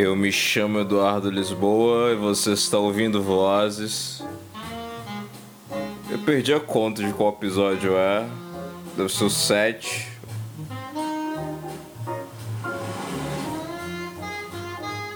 Eu 0.00 0.14
me 0.14 0.30
chamo 0.30 0.78
Eduardo 0.78 1.28
Lisboa 1.28 2.12
e 2.12 2.14
você 2.14 2.52
está 2.52 2.78
ouvindo 2.78 3.20
Vozes. 3.20 4.22
Eu 6.08 6.20
perdi 6.20 6.54
a 6.54 6.60
conta 6.60 7.02
de 7.02 7.12
qual 7.12 7.30
episódio 7.30 7.96
é. 7.98 8.24
Deve 8.96 9.08
ser 9.08 9.24
o 9.24 9.28
7. 9.28 10.06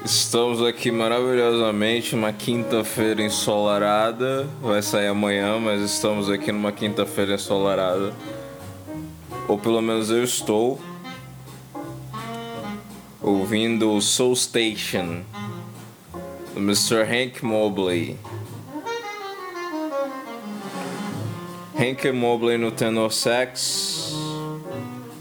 Estamos 0.05 0.61
aqui 0.61 0.91
maravilhosamente 0.91 2.17
numa 2.17 2.33
quinta-feira 2.33 3.23
ensolarada. 3.23 4.49
Vai 4.61 4.83
sair 4.83 5.07
amanhã, 5.07 5.61
mas 5.61 5.81
estamos 5.81 6.29
aqui 6.29 6.51
numa 6.51 6.73
quinta-feira 6.73 7.35
ensolarada. 7.35 8.13
Ou 9.47 9.57
pelo 9.57 9.81
menos 9.81 10.11
eu 10.11 10.25
estou 10.25 10.81
ouvindo 13.23 14.01
Soul 14.01 14.35
Station 14.35 15.25
do 16.55 16.61
Mr. 16.61 17.05
Hank 17.07 17.43
Mobley. 17.43 18.19
Hank 21.79 22.13
Mobley 22.13 22.59
no 22.59 22.71
tenor 22.71 23.13
sax, 23.13 24.13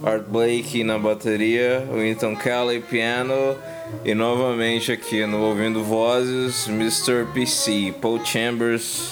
Art 0.04 0.28
Blakey 0.28 0.84
na 0.84 0.98
bateria, 0.98 1.88
Winton 1.92 2.36
Kelly 2.36 2.82
piano 2.82 3.58
e 4.04 4.14
novamente 4.14 4.92
aqui 4.92 5.26
no 5.26 5.42
Ouvindo 5.42 5.84
Vozes, 5.84 6.68
Mr. 6.68 7.26
PC, 7.34 7.94
Paul 8.02 8.24
Chambers 8.26 9.12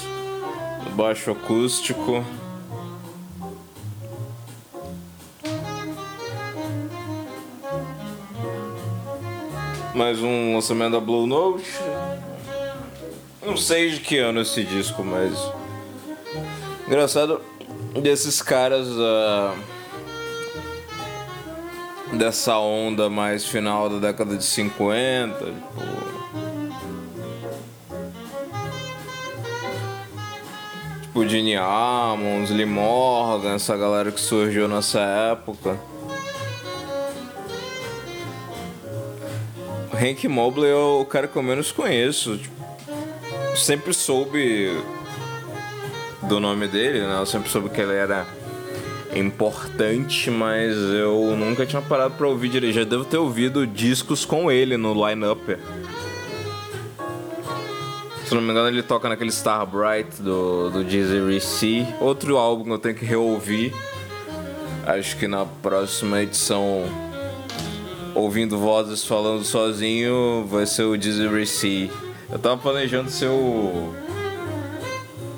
no 0.84 0.92
baixo 0.96 1.32
acústico. 1.32 2.24
Mais 10.00 10.24
um 10.24 10.56
lançamento 10.56 10.94
da 10.94 11.00
Blue 11.02 11.28
Note. 11.28 11.70
Não 13.46 13.58
sei 13.58 13.90
de 13.90 14.00
que 14.00 14.18
ano 14.18 14.40
esse 14.40 14.64
disco, 14.64 15.04
mas. 15.04 15.38
Engraçado 16.88 17.42
desses 18.02 18.42
caras 18.42 18.88
uh, 18.88 19.54
dessa 22.14 22.58
onda 22.58 23.10
mais 23.10 23.46
final 23.46 23.90
da 23.90 23.98
década 23.98 24.38
de 24.38 24.44
50, 24.46 25.38
tipo. 25.38 25.54
Tipo 31.02 31.28
Gene 31.28 31.58
Ammons, 31.58 32.52
Lee 32.52 32.66
Morgan, 32.66 33.56
essa 33.56 33.76
galera 33.76 34.14
que 34.14 34.22
surgiu 34.22 34.70
nessa 34.70 35.02
época. 35.02 35.78
Hank 40.02 40.26
Mobley 40.30 40.72
é 40.72 40.76
o 40.76 41.04
cara 41.04 41.28
que 41.28 41.36
eu 41.36 41.44
menos 41.44 41.74
conheço. 41.74 42.38
Tipo, 42.38 42.56
sempre 43.58 43.94
soube 43.94 44.82
do 46.24 46.40
nome 46.40 46.70
dele, 46.70 47.02
né? 47.02 47.18
Eu 47.20 47.26
sempre 47.26 47.50
soube 47.50 47.70
que 47.70 47.82
ele 47.82 47.94
era 47.94 48.26
importante, 49.14 50.32
mas 50.32 50.74
eu 50.76 51.36
nunca 51.36 51.66
tinha 51.66 51.82
parado 51.82 52.14
pra 52.16 52.28
ouvir 52.28 52.48
direito. 52.48 52.76
Já 52.76 52.86
devo 52.86 53.04
ter 53.04 53.18
ouvido 53.18 53.68
discos 53.68 54.24
com 54.24 54.50
ele 54.50 54.78
no 54.78 54.94
line-up. 54.94 55.58
Se 58.26 58.34
não 58.34 58.42
me 58.42 58.52
engano, 58.52 58.70
ele 58.70 58.84
toca 58.84 59.10
naquele 59.10 59.32
Star 59.32 59.66
Bright 59.66 60.22
do, 60.22 60.70
do 60.70 60.84
Dizzy 60.86 61.42
C. 61.42 61.88
Outro 62.00 62.38
álbum 62.38 62.64
que 62.64 62.72
eu 62.72 62.80
tenho 62.80 62.96
que 62.96 63.04
reouvir. 63.04 63.74
Acho 64.86 65.18
que 65.18 65.28
na 65.28 65.46
próxima 65.46 66.22
edição 66.22 67.09
ouvindo 68.16 68.58
vozes 68.58 69.06
falando 69.06 69.44
sozinho 69.44 70.46
vai 70.48 70.66
ser 70.66 70.84
o 70.84 70.98
Dizzy 70.98 71.46
C. 71.46 71.90
Eu 72.32 72.40
tava 72.40 72.58
planejando 72.58 73.10
ser 73.10 73.28
o. 73.28 73.94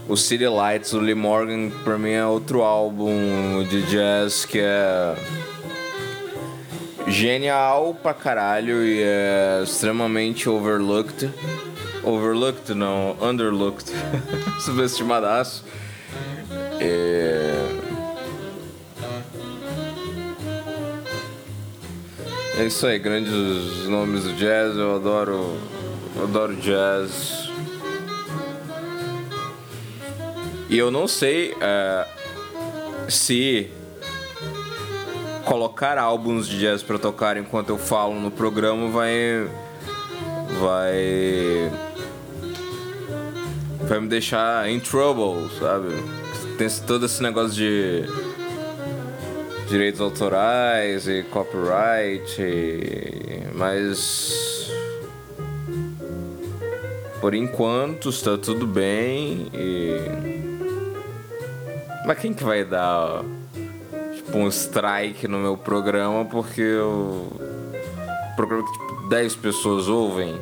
O 0.08 0.18
City 0.18 0.46
Lights, 0.46 0.92
o 0.94 1.00
Lee 1.00 1.16
Morgan, 1.16 1.70
pra 1.86 1.98
mim 1.98 2.12
é 2.12 2.26
outro 2.26 2.64
álbum 2.64 3.64
de 3.70 3.82
jazz 3.84 4.46
que 4.46 4.60
é. 4.60 5.16
Genial 7.08 7.96
pra 8.02 8.14
caralho 8.14 8.84
e 8.84 9.02
é 9.02 9.62
extremamente 9.64 10.50
overlooked. 10.50 11.30
Overlooked, 12.04 12.74
não, 12.74 13.16
underlooked. 13.22 13.92
Subestimadaço. 14.60 15.64
É 16.80 17.31
É 22.62 22.66
isso 22.68 22.86
aí, 22.86 23.00
grandes 23.00 23.88
nomes 23.88 24.24
do 24.24 24.34
jazz, 24.34 24.78
eu 24.78 24.96
adoro. 24.96 25.58
Eu 26.16 26.24
adoro 26.26 26.56
jazz. 26.58 27.50
E 30.70 30.78
eu 30.78 30.92
não 30.92 31.08
sei 31.08 31.56
é, 31.60 32.08
se 33.10 33.68
colocar 35.44 35.98
álbuns 35.98 36.48
de 36.48 36.60
jazz 36.60 36.84
para 36.84 37.00
tocar 37.00 37.36
enquanto 37.36 37.70
eu 37.70 37.80
falo 37.80 38.14
no 38.20 38.30
programa 38.30 38.90
vai. 38.90 39.50
vai. 40.60 41.72
vai 43.88 44.00
me 44.02 44.08
deixar 44.08 44.70
em 44.70 44.80
trouble, 44.80 45.50
sabe? 45.58 45.88
Tem 46.60 46.70
todo 46.86 47.08
esse 47.08 47.24
negócio 47.24 47.56
de 47.56 48.06
direitos 49.72 50.02
autorais 50.02 51.08
e 51.08 51.24
copyright, 51.24 52.42
mas 53.56 54.70
por 57.22 57.34
enquanto 57.34 58.10
está 58.10 58.38
tudo 58.38 58.68
bem 58.68 59.48
e 59.54 59.96
mas 62.06 62.20
quem 62.20 62.34
que 62.34 62.44
vai 62.44 62.66
dar 62.66 63.24
tipo 64.14 64.38
um 64.40 64.50
strike 64.50 65.26
no 65.30 65.38
meu 65.38 65.56
programa 65.56 66.26
porque 66.26 66.76
o 66.76 67.32
programa 68.36 68.66
que 68.66 68.74
tipo, 68.74 69.08
10 69.08 69.36
pessoas 69.38 69.88
ouvem? 69.88 70.36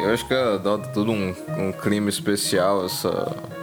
Eu 0.00 0.14
acho 0.14 0.26
que 0.26 0.32
é 0.32 0.58
tudo 0.94 1.12
um, 1.12 1.34
um 1.58 1.72
crime 1.72 2.08
especial 2.08 2.86
essa 2.86 3.53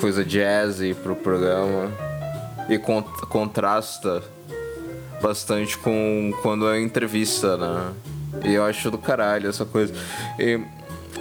coisa 0.00 0.24
jazzy 0.24 0.94
pro 0.94 1.16
programa 1.16 1.90
e 2.68 2.78
contrasta 3.28 4.22
bastante 5.20 5.76
com 5.78 6.32
quando 6.42 6.68
é 6.68 6.80
entrevista, 6.80 7.56
né? 7.56 7.92
E 8.44 8.54
eu 8.54 8.64
acho 8.64 8.90
do 8.90 8.98
caralho 8.98 9.48
essa 9.48 9.64
coisa. 9.64 9.92
E 10.38 10.60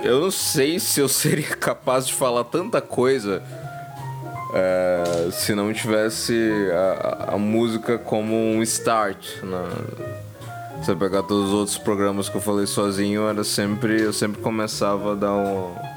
eu 0.03 0.21
não 0.21 0.31
sei 0.31 0.79
se 0.79 0.99
eu 0.99 1.07
seria 1.09 1.55
capaz 1.55 2.07
de 2.07 2.13
falar 2.13 2.43
tanta 2.43 2.81
coisa 2.81 3.41
é, 4.53 5.29
se 5.31 5.53
não 5.55 5.73
tivesse 5.73 6.33
a, 6.71 7.33
a, 7.33 7.37
música 7.37 7.97
como 7.97 8.35
um 8.35 8.61
start. 8.63 9.41
Né? 9.43 9.63
Se 10.83 10.91
eu 10.91 10.97
pegar 10.97 11.23
todos 11.23 11.49
os 11.49 11.53
outros 11.53 11.77
programas 11.77 12.29
que 12.29 12.37
eu 12.37 12.41
falei 12.41 12.67
sozinho, 12.67 13.27
era 13.27 13.43
sempre 13.43 14.01
eu 14.01 14.13
sempre 14.13 14.41
começava 14.41 15.13
a 15.13 15.15
dar 15.15 15.33
um 15.33 15.96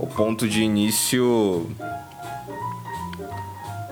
o 0.00 0.06
ponto 0.06 0.48
de 0.48 0.62
início 0.62 1.70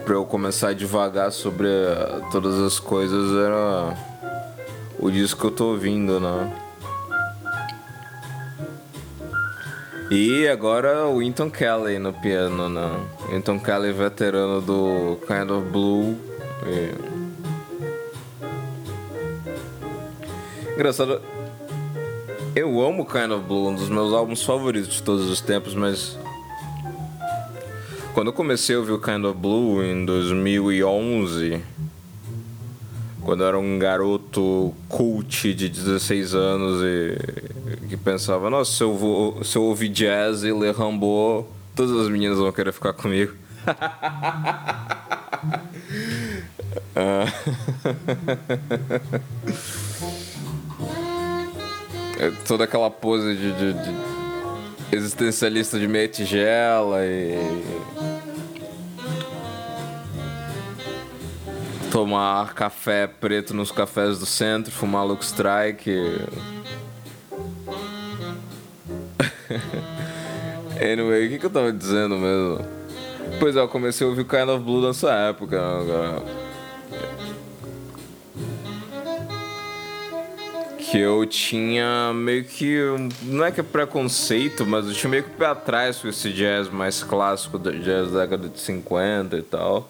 para 0.04 0.14
eu 0.14 0.24
começar 0.24 0.68
a 0.68 0.72
devagar 0.72 1.30
sobre 1.30 1.68
eh, 1.68 2.20
todas 2.32 2.58
as 2.58 2.80
coisas 2.80 3.30
era 3.36 3.94
o 4.98 5.10
disco 5.10 5.38
que 5.38 5.46
eu 5.48 5.50
tô 5.50 5.66
ouvindo, 5.66 6.18
né? 6.18 6.50
E 10.10 10.48
agora 10.48 11.06
o 11.06 11.18
Winton 11.18 11.50
Kelly 11.50 11.98
no 11.98 12.14
piano, 12.14 12.70
né? 12.70 12.90
Winton 13.30 13.60
Kelly, 13.60 13.92
veterano 13.92 14.62
do 14.62 15.18
Kind 15.26 15.50
of 15.50 15.68
Blue. 15.68 16.16
E... 16.66 16.94
Engraçado, 20.72 21.20
eu 22.58 22.80
amo 22.84 23.06
Kind 23.06 23.30
of 23.30 23.44
Blue, 23.46 23.68
um 23.68 23.74
dos 23.74 23.88
meus 23.88 24.12
álbuns 24.12 24.42
favoritos 24.42 24.94
de 24.94 25.02
todos 25.02 25.30
os 25.30 25.40
tempos, 25.40 25.76
mas 25.76 26.18
quando 28.12 28.28
eu 28.28 28.32
comecei 28.32 28.74
a 28.74 28.80
ouvir 28.80 28.90
o 28.92 28.98
Kind 28.98 29.24
of 29.24 29.38
Blue 29.38 29.80
em 29.80 30.04
2011, 30.04 31.62
quando 33.22 33.44
eu 33.44 33.46
era 33.46 33.56
um 33.56 33.78
garoto 33.78 34.74
cult 34.88 35.54
de 35.54 35.68
16 35.68 36.34
anos 36.34 36.82
e 36.82 37.16
que 37.88 37.96
pensava, 37.96 38.50
nossa, 38.50 38.72
se 38.72 38.82
eu, 38.82 38.96
vou, 38.96 39.44
se 39.44 39.56
eu 39.56 39.62
ouvir 39.62 39.90
jazz 39.90 40.42
e 40.42 40.52
ler 40.52 40.74
Rambo, 40.74 41.46
todas 41.76 41.96
as 41.96 42.08
meninas 42.08 42.38
vão 42.38 42.50
querer 42.50 42.72
ficar 42.72 42.92
comigo. 42.92 43.34
ah. 46.96 47.24
É 52.18 52.30
toda 52.46 52.64
aquela 52.64 52.90
pose 52.90 53.36
de, 53.36 53.52
de, 53.52 53.72
de 53.72 54.96
existencialista 54.96 55.78
de 55.78 55.86
meia 55.86 56.08
tigela 56.08 57.04
e. 57.04 57.38
tomar 61.90 62.54
café 62.54 63.06
preto 63.06 63.54
nos 63.54 63.72
cafés 63.72 64.18
do 64.18 64.26
centro, 64.26 64.70
fumar 64.70 65.06
Luke 65.06 65.24
Strike. 65.24 65.90
anyway, 70.80 71.26
o 71.26 71.30
que, 71.30 71.38
que 71.38 71.46
eu 71.46 71.50
tava 71.50 71.72
dizendo 71.72 72.16
mesmo? 72.16 72.64
Pois 73.40 73.56
é, 73.56 73.60
eu 73.60 73.68
comecei 73.68 74.06
a 74.06 74.10
ouvir 74.10 74.24
Kind 74.24 74.48
of 74.48 74.64
Blue 74.64 74.86
nessa 74.86 75.10
época. 75.12 75.60
Agora. 75.60 76.47
Que 80.90 80.98
eu 80.98 81.26
tinha 81.26 82.12
meio 82.14 82.44
que. 82.44 82.78
Não 83.24 83.44
é 83.44 83.50
que 83.50 83.60
é 83.60 83.62
preconceito, 83.62 84.64
mas 84.66 84.86
eu 84.86 84.94
tinha 84.94 85.10
meio 85.10 85.24
que 85.24 85.30
pé 85.30 85.46
atrás 85.46 85.98
com 85.98 86.08
esse 86.08 86.32
jazz 86.32 86.68
mais 86.68 87.02
clássico, 87.02 87.58
jazz 87.58 88.10
da 88.10 88.20
década 88.20 88.48
de 88.48 88.58
50 88.58 89.36
e 89.36 89.42
tal 89.42 89.88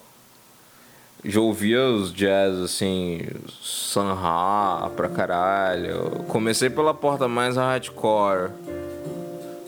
já 1.24 1.40
ouvia 1.40 1.84
os 1.84 2.12
jazz 2.12 2.58
assim, 2.58 3.20
Sanha 3.60 4.88
pra 4.96 5.08
caralho. 5.08 6.24
Comecei 6.28 6.70
pela 6.70 6.94
porta 6.94 7.26
mais 7.26 7.56
hardcore. 7.56 8.50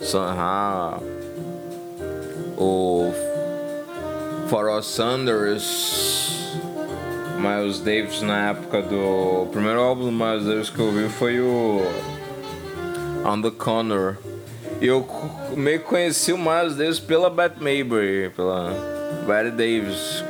Sanha. 0.01 0.99
O 2.57 3.13
Pharoah 4.49 4.83
Sanders. 4.83 6.29
Miles 7.41 7.81
Davis 7.81 8.23
na 8.23 8.51
época 8.51 8.83
do. 8.83 9.43
O 9.43 9.49
primeiro 9.51 9.81
álbum 9.81 10.05
do 10.05 10.13
Miles 10.13 10.45
Davis 10.45 10.71
que 10.71 10.79
eu 10.79 10.87
ouvi 10.87 11.09
foi 11.09 11.41
o. 11.41 11.83
On 13.25 13.41
the 13.41 13.51
Corner. 13.51 14.17
E 14.81 14.87
eu 14.87 15.07
meio 15.57 15.81
que 15.81 15.87
conheci 15.87 16.33
o 16.33 16.39
Miles 16.39 16.77
Davis 16.77 16.99
pela 16.99 17.29
Beth 17.29 17.57
Maybury, 17.61 18.31
pela 18.35 18.73
Betty 19.27 19.51
Davis 19.51 20.25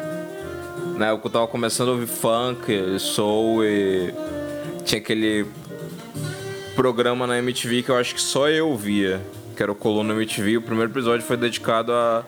na 1.01 1.07
época 1.13 1.29
eu 1.29 1.33
tava 1.33 1.49
começando 1.49 1.89
a 1.89 1.93
ouvir 1.93 2.07
funk, 2.07 2.99
soul 2.99 3.65
e 3.65 4.13
tinha 4.85 5.01
aquele 5.01 5.47
programa 6.77 7.27
na 7.27 7.39
MTV 7.39 7.83
que 7.83 7.89
eu 7.91 7.97
acho 7.97 8.15
que 8.15 8.21
só 8.21 8.51
eu 8.51 8.77
via, 8.77 9.19
que 9.57 9.63
era 9.63 9.73
o 9.73 9.75
Coluna 9.75 10.13
MTV. 10.13 10.59
O 10.59 10.63
primeiro 10.63 10.93
episódio 10.93 11.25
foi 11.25 11.39
dedicado 11.39 11.91
a, 11.91 12.23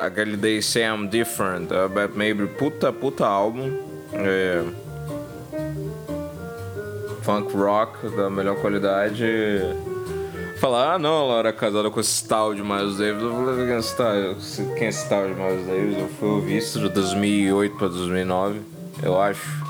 aquele 0.00 0.36
Day 0.36 0.62
Say 0.62 0.82
I'm 0.82 1.06
Different, 1.08 1.72
a 1.72 1.88
Beth 1.88 2.12
Maybe, 2.14 2.46
puta, 2.46 2.92
puta 2.92 3.26
álbum. 3.26 3.70
É, 4.14 4.62
funk 7.22 7.56
rock 7.56 8.08
da 8.16 8.28
melhor 8.28 8.56
qualidade 8.56 9.24
falar, 10.62 10.94
ah 10.94 10.98
não, 10.98 11.24
ela 11.24 11.40
era 11.40 11.52
casada 11.52 11.90
com 11.90 11.98
esse 11.98 12.24
tal 12.28 12.54
de 12.54 12.62
Miles 12.62 12.96
Davis. 12.96 13.20
Eu 13.20 13.34
falei, 13.34 13.66
quem 13.66 13.74
é 13.74 13.78
esse 13.78 13.96
tal, 13.96 14.12
quem 14.76 14.86
é 14.86 14.88
esse 14.90 15.08
tal 15.08 15.26
de 15.26 15.34
Miles 15.34 15.66
Davis? 15.66 15.98
Eu 15.98 16.08
fui 16.08 16.28
ouvir 16.28 16.58
isso 16.58 16.78
de 16.78 16.88
2008 16.88 17.76
para 17.76 17.88
2009, 17.88 18.60
eu 19.02 19.20
acho. 19.20 19.62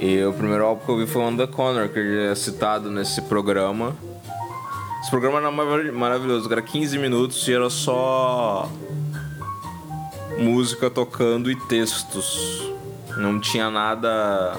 E 0.00 0.24
o 0.24 0.32
primeiro 0.32 0.64
álbum 0.64 0.86
que 0.86 0.90
eu 0.90 0.96
vi 0.96 1.06
foi 1.06 1.20
On 1.20 1.36
The 1.36 1.46
Corner, 1.48 1.92
que 1.92 2.00
é 2.30 2.34
citado 2.34 2.90
nesse 2.90 3.20
programa. 3.20 3.94
Esse 5.00 5.10
programa 5.10 5.38
era 5.38 5.50
maravilhoso, 5.50 6.50
era 6.52 6.62
15 6.62 6.98
minutos 6.98 7.46
e 7.48 7.52
era 7.52 7.70
só 7.70 8.70
música 10.38 10.90
tocando 10.90 11.50
e 11.50 11.56
textos. 11.56 12.70
Não 13.16 13.40
tinha 13.40 13.70
nada 13.70 14.56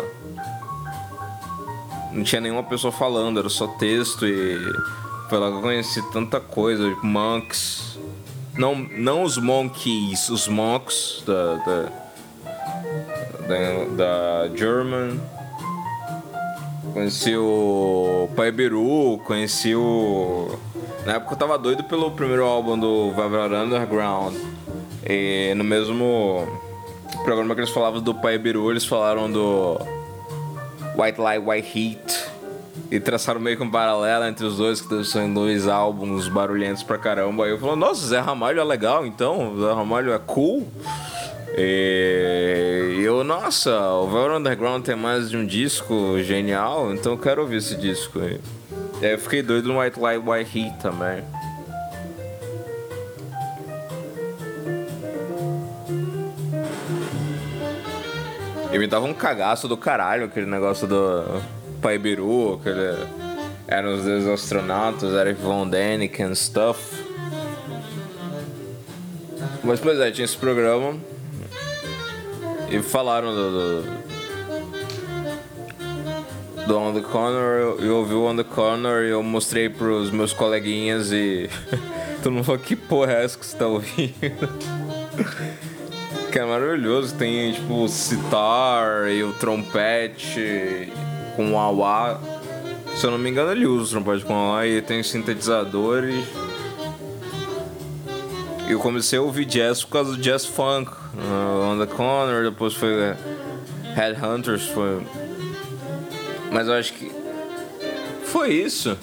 não 2.11 2.23
tinha 2.23 2.41
nenhuma 2.41 2.63
pessoa 2.63 2.91
falando, 2.91 3.39
era 3.39 3.49
só 3.49 3.67
texto 3.67 4.27
e 4.27 4.57
foi 5.29 5.39
lá 5.39 5.49
que 5.49 5.57
eu 5.57 5.61
conheci 5.61 6.01
tanta 6.11 6.39
coisa, 6.39 6.89
tipo, 6.89 7.05
monks. 7.05 7.97
Não, 8.57 8.75
não 8.75 9.23
os 9.23 9.37
monkeys, 9.37 10.29
os 10.29 10.47
monks 10.47 11.23
da, 11.25 11.55
da, 11.55 11.81
da, 13.47 13.85
da 13.95 14.55
German. 14.55 15.19
Conheci 16.93 17.35
o 17.37 18.27
Pai 18.35 18.51
Beru, 18.51 19.19
conheci 19.25 19.75
o. 19.75 20.57
Na 21.05 21.13
época 21.13 21.33
eu 21.33 21.37
tava 21.37 21.57
doido 21.57 21.83
pelo 21.83 22.11
primeiro 22.11 22.43
álbum 22.43 22.77
do 22.77 23.11
Velvet 23.11 23.53
Underground. 23.53 24.35
E 25.07 25.53
no 25.55 25.63
mesmo 25.63 26.45
programa 27.23 27.53
que 27.53 27.61
eles 27.61 27.71
falavam 27.71 28.01
do 28.01 28.13
Pai 28.15 28.37
Beru, 28.37 28.71
eles 28.71 28.85
falaram 28.85 29.31
do 29.31 29.79
White 30.97 31.21
Light, 31.21 31.43
White 31.45 31.79
Heat. 31.79 32.31
E 32.89 32.99
traçaram 32.99 33.39
meio 33.39 33.55
que 33.55 33.63
um 33.63 33.71
paralelo 33.71 34.25
entre 34.25 34.45
os 34.45 34.57
dois, 34.57 34.81
que 34.81 35.03
são 35.05 35.33
dois 35.33 35.67
álbuns 35.67 36.27
barulhentos 36.27 36.83
pra 36.83 36.97
caramba. 36.97 37.45
Aí 37.45 37.51
eu 37.51 37.59
falei, 37.59 37.75
nossa, 37.75 38.05
Zé 38.05 38.19
Ramalho 38.19 38.59
é 38.59 38.63
legal, 38.63 39.05
então? 39.05 39.55
Zé 39.59 39.71
Ramalho 39.71 40.11
é 40.11 40.19
cool? 40.19 40.67
E 41.57 43.01
eu, 43.03 43.23
nossa, 43.23 43.77
o 43.95 44.07
Velvet 44.09 44.37
Underground 44.37 44.85
tem 44.85 44.95
mais 44.95 45.29
de 45.29 45.37
um 45.37 45.45
disco 45.45 46.21
genial, 46.21 46.93
então 46.93 47.13
eu 47.13 47.17
quero 47.17 47.41
ouvir 47.41 47.57
esse 47.57 47.75
disco. 47.75 48.19
Aí 48.19 48.39
eu 49.01 49.17
fiquei 49.17 49.41
doido 49.41 49.67
no 49.67 49.79
White 49.79 49.99
Light, 49.99 50.23
White 50.25 50.57
Heat 50.57 50.79
também. 50.79 51.23
E 58.71 58.79
me 58.79 58.87
dava 58.87 59.05
um 59.05 59.13
cagaço 59.13 59.67
do 59.67 59.75
caralho 59.75 60.25
aquele 60.25 60.45
negócio 60.45 60.87
do 60.87 61.41
Pai 61.81 61.97
Biru, 61.97 62.53
aquele. 62.53 63.21
Eram 63.67 63.93
os 63.95 64.03
dois 64.03 64.27
astronautas, 64.27 65.13
Eric 65.13 65.41
Von 65.41 65.67
Däniken 65.67 66.33
stuff. 66.35 66.79
Mas 69.63 69.79
pois 69.79 69.99
é, 69.99 70.11
tinha 70.11 70.25
esse 70.25 70.37
programa. 70.37 70.97
E 72.71 72.81
falaram 72.81 73.33
do. 73.33 73.51
do 73.51 74.01
do 76.67 76.77
On 76.77 76.93
The 76.93 77.01
Corner, 77.01 77.75
eu 77.79 77.97
ouvi 77.97 78.13
o 78.13 78.23
On 78.23 78.35
The 78.35 78.43
Corner 78.43 79.03
e 79.03 79.09
eu 79.09 79.21
mostrei 79.21 79.67
pros 79.67 80.09
meus 80.09 80.31
coleguinhas 80.31 81.11
e 81.11 81.49
todo 82.23 82.31
mundo 82.31 82.45
falou, 82.45 82.61
que 82.61 82.75
porra 82.75 83.13
é 83.13 83.25
essa 83.25 83.37
que 83.37 83.45
você 83.45 83.57
tá 83.57 83.67
ouvindo? 83.67 84.13
que 86.31 86.39
é 86.39 86.45
maravilhoso. 86.45 87.15
Tem 87.15 87.51
tipo 87.51 87.83
o 87.83 87.87
sitar 87.89 89.11
e 89.11 89.23
o 89.23 89.33
trompete 89.33 90.93
com 91.35 91.59
auá. 91.59 92.19
Se 92.95 93.05
eu 93.05 93.11
não 93.11 93.17
me 93.17 93.29
engano, 93.29 93.51
ele 93.51 93.65
usa 93.65 93.97
o 93.97 94.01
trompete 94.01 94.25
com 94.25 94.33
auá 94.33 94.65
e 94.65 94.81
tem 94.81 95.03
sintetizadores. 95.03 96.25
Eu 98.67 98.79
comecei 98.79 99.19
a 99.19 99.21
ouvir 99.21 99.43
jazz 99.43 99.83
por 99.83 99.91
causa 99.91 100.11
do 100.11 100.17
jazz 100.17 100.45
funk. 100.45 101.00
Uh, 101.13 101.71
On 101.71 101.77
the 101.77 101.85
Corner, 101.85 102.43
depois 102.43 102.73
foi 102.73 103.11
uh, 103.11 103.15
Headhunters, 103.95 104.67
foi. 104.67 105.01
Mas 106.51 106.67
eu 106.67 106.73
acho 106.73 106.93
que. 106.93 107.11
Foi 108.23 108.53
isso. 108.53 108.97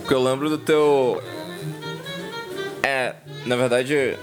Porque 0.00 0.14
eu 0.14 0.22
lembro 0.22 0.48
do 0.48 0.58
teu. 0.58 1.22
É, 2.82 3.14
na 3.46 3.56
verdade, 3.56 4.16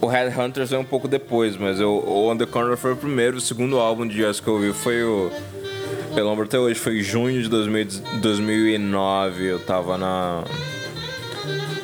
o 0.00 0.06
Headhunters 0.06 0.72
é 0.72 0.78
um 0.78 0.84
pouco 0.84 1.08
depois, 1.08 1.56
mas 1.56 1.80
eu, 1.80 1.90
o 1.96 2.46
Corner 2.46 2.76
foi 2.76 2.92
o 2.92 2.96
primeiro, 2.96 3.38
o 3.38 3.40
segundo 3.40 3.78
álbum 3.78 4.06
de 4.06 4.16
jazz 4.16 4.38
que 4.40 4.46
eu 4.46 4.54
ouvi 4.54 4.72
foi 4.72 5.02
o... 5.02 5.30
Eu 6.16 6.28
lembro 6.28 6.44
até 6.44 6.58
hoje, 6.58 6.78
foi 6.78 7.00
junho 7.00 7.42
de 7.42 7.48
2000, 7.48 7.86
2009, 8.20 9.44
eu 9.44 9.58
tava 9.58 9.98
na... 9.98 10.44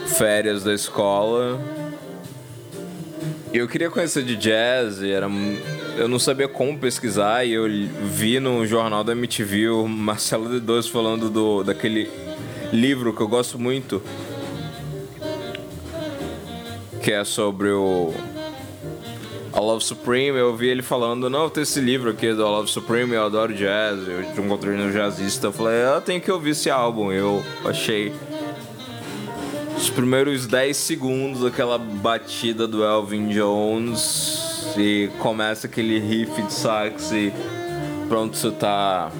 Férias 0.06 0.62
da 0.62 0.72
escola. 0.72 1.60
Eu 3.54 3.68
queria 3.68 3.88
conhecer 3.88 4.24
de 4.24 4.34
jazz, 4.34 5.00
era... 5.00 5.28
Eu 5.96 6.08
não 6.08 6.18
sabia 6.18 6.48
como 6.48 6.76
pesquisar, 6.76 7.44
e 7.44 7.52
eu 7.52 7.66
vi 8.02 8.40
no 8.40 8.66
jornal 8.66 9.04
da 9.04 9.12
MTV 9.12 9.68
o 9.68 9.86
Marcelo 9.86 10.48
D2 10.50 10.90
falando 10.90 11.30
do, 11.30 11.62
daquele 11.62 12.10
livro 12.72 13.12
que 13.12 13.20
eu 13.20 13.28
gosto 13.28 13.56
muito, 13.56 14.02
que 17.00 17.12
é 17.12 17.22
sobre 17.22 17.68
o 17.70 18.12
A 19.52 19.60
Love 19.60 19.84
Supreme, 19.84 20.36
eu 20.36 20.56
vi 20.56 20.66
ele 20.66 20.82
falando, 20.82 21.30
não, 21.30 21.48
tem 21.48 21.62
esse 21.62 21.80
livro 21.80 22.10
aqui 22.10 22.34
do 22.34 22.44
A 22.44 22.50
Love 22.50 22.68
Supreme, 22.68 23.14
eu 23.14 23.24
adoro 23.24 23.54
jazz, 23.54 24.00
eu 24.08 24.44
encontrei 24.44 24.76
no 24.76 24.90
jazzista, 24.90 25.46
eu 25.46 25.52
falei, 25.52 25.76
eu 25.94 26.00
tenho 26.00 26.20
que 26.20 26.32
ouvir 26.32 26.50
esse 26.50 26.68
álbum, 26.70 27.12
eu 27.12 27.40
achei 27.64 28.12
os 29.84 29.90
primeiros 29.90 30.46
10 30.46 30.74
segundos 30.74 31.42
daquela 31.42 31.76
batida 31.76 32.66
do 32.66 32.82
Elvin 32.82 33.28
Jones 33.28 34.72
e 34.78 35.10
começa 35.18 35.66
aquele 35.66 35.98
riff 35.98 36.40
de 36.40 36.52
sax 36.54 37.12
e 37.12 37.30
pronto, 38.08 38.34
você 38.34 38.50
tá 38.50 39.12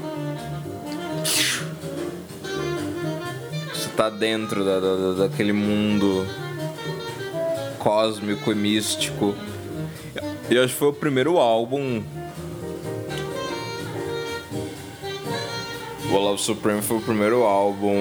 você 3.74 3.90
tá 3.94 4.08
dentro 4.08 4.64
da, 4.64 4.80
da, 4.80 5.12
daquele 5.28 5.52
mundo 5.52 6.26
cósmico 7.78 8.50
e 8.50 8.54
místico. 8.54 9.34
E 10.48 10.56
acho 10.56 10.72
que 10.72 10.78
foi 10.78 10.88
o 10.88 10.94
primeiro 10.94 11.36
álbum. 11.36 12.02
O 16.10 16.16
Love 16.16 16.40
Supreme 16.40 16.80
foi 16.80 16.96
o 16.96 17.02
primeiro 17.02 17.42
álbum. 17.42 17.98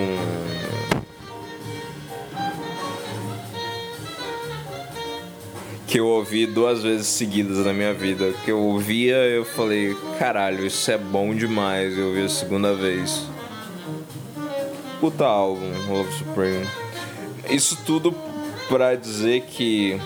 Que 5.93 5.99
eu 5.99 6.07
ouvi 6.07 6.47
duas 6.47 6.81
vezes 6.81 7.05
seguidas 7.05 7.63
na 7.67 7.71
minha 7.71 7.93
vida. 7.93 8.33
Que 8.43 8.49
eu 8.49 8.59
ouvia, 8.59 9.15
eu 9.15 9.45
falei, 9.45 9.95
caralho, 10.17 10.65
isso 10.65 10.89
é 10.89 10.97
bom 10.97 11.35
demais. 11.35 11.95
Eu 11.95 12.07
ouvi 12.07 12.23
a 12.23 12.29
segunda 12.29 12.73
vez. 12.73 13.27
Puta 14.99 15.23
álbum, 15.23 15.71
Love 15.87 16.11
Supreme. 16.13 16.65
Isso 17.47 17.77
tudo 17.85 18.11
pra 18.67 18.95
dizer 18.95 19.41
que. 19.41 20.01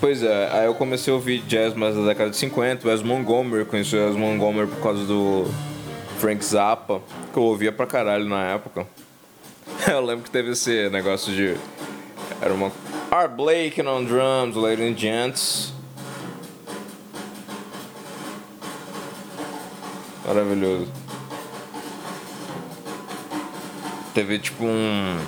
Pois 0.00 0.22
é, 0.22 0.48
aí 0.52 0.66
eu 0.66 0.74
comecei 0.74 1.12
a 1.12 1.16
ouvir 1.16 1.40
jazz 1.48 1.74
mais 1.74 1.96
da 1.96 2.06
década 2.06 2.30
de 2.30 2.36
50, 2.36 2.86
Wes 2.86 3.02
Montgomery, 3.02 3.64
conheci 3.64 3.96
o 3.96 4.06
Wes 4.06 4.14
Montgomery 4.14 4.68
por 4.68 4.84
causa 4.84 5.04
do 5.04 5.46
Frank 6.20 6.44
Zappa, 6.44 7.02
que 7.32 7.36
eu 7.40 7.42
ouvia 7.42 7.72
pra 7.72 7.88
caralho 7.88 8.26
na 8.26 8.52
época. 8.52 8.86
Eu 9.90 10.00
lembro 10.00 10.22
que 10.22 10.30
teve 10.30 10.52
esse 10.52 10.88
negócio 10.90 11.34
de. 11.34 11.56
Era 12.40 12.54
uma. 12.54 12.70
Art 13.14 13.36
Blake 13.36 13.78
on 13.78 14.06
drums, 14.06 14.56
ladies 14.56 14.88
and 14.90 14.96
gents. 14.96 15.72
Maravilhoso. 20.26 20.88
Teve 24.14 24.38
tipo 24.38 24.64
um. 24.64 25.18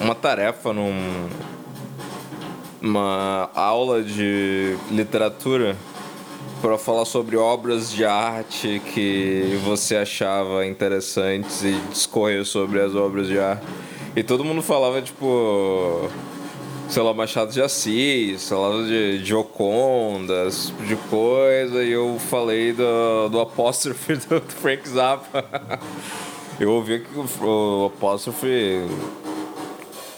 Uma 0.00 0.14
tarefa 0.14 0.72
num. 0.72 1.28
Uma 2.80 3.50
aula 3.54 4.02
de 4.02 4.74
literatura 4.90 5.76
para 6.62 6.78
falar 6.78 7.04
sobre 7.04 7.36
obras 7.36 7.92
de 7.92 8.06
arte 8.06 8.80
que 8.94 9.60
você 9.62 9.96
achava 9.96 10.64
interessantes 10.64 11.62
e 11.62 11.78
discorrer 11.90 12.46
sobre 12.46 12.80
as 12.80 12.94
obras 12.94 13.26
de 13.28 13.38
arte. 13.38 13.66
E 14.14 14.22
todo 14.22 14.44
mundo 14.44 14.62
falava, 14.62 15.00
tipo, 15.00 16.08
sei 16.88 17.02
lá, 17.02 17.14
Machado 17.14 17.52
de 17.52 17.62
Assis, 17.62 18.48
falava 18.48 18.82
de, 18.84 19.34
Oconda, 19.34 20.46
esse 20.46 20.66
tipo 20.66 20.84
de 20.84 20.96
coisa, 20.96 21.82
e 21.82 21.92
eu 21.92 22.18
falei 22.18 22.72
do, 22.72 23.28
do 23.30 23.40
apóstrofe 23.40 24.16
do 24.28 24.40
Frank 24.40 24.88
Zappa. 24.88 25.44
Eu 26.60 26.70
ouvi 26.72 27.00
que 27.00 27.18
o, 27.18 27.26
o 27.46 27.86
apóstrofe 27.86 28.86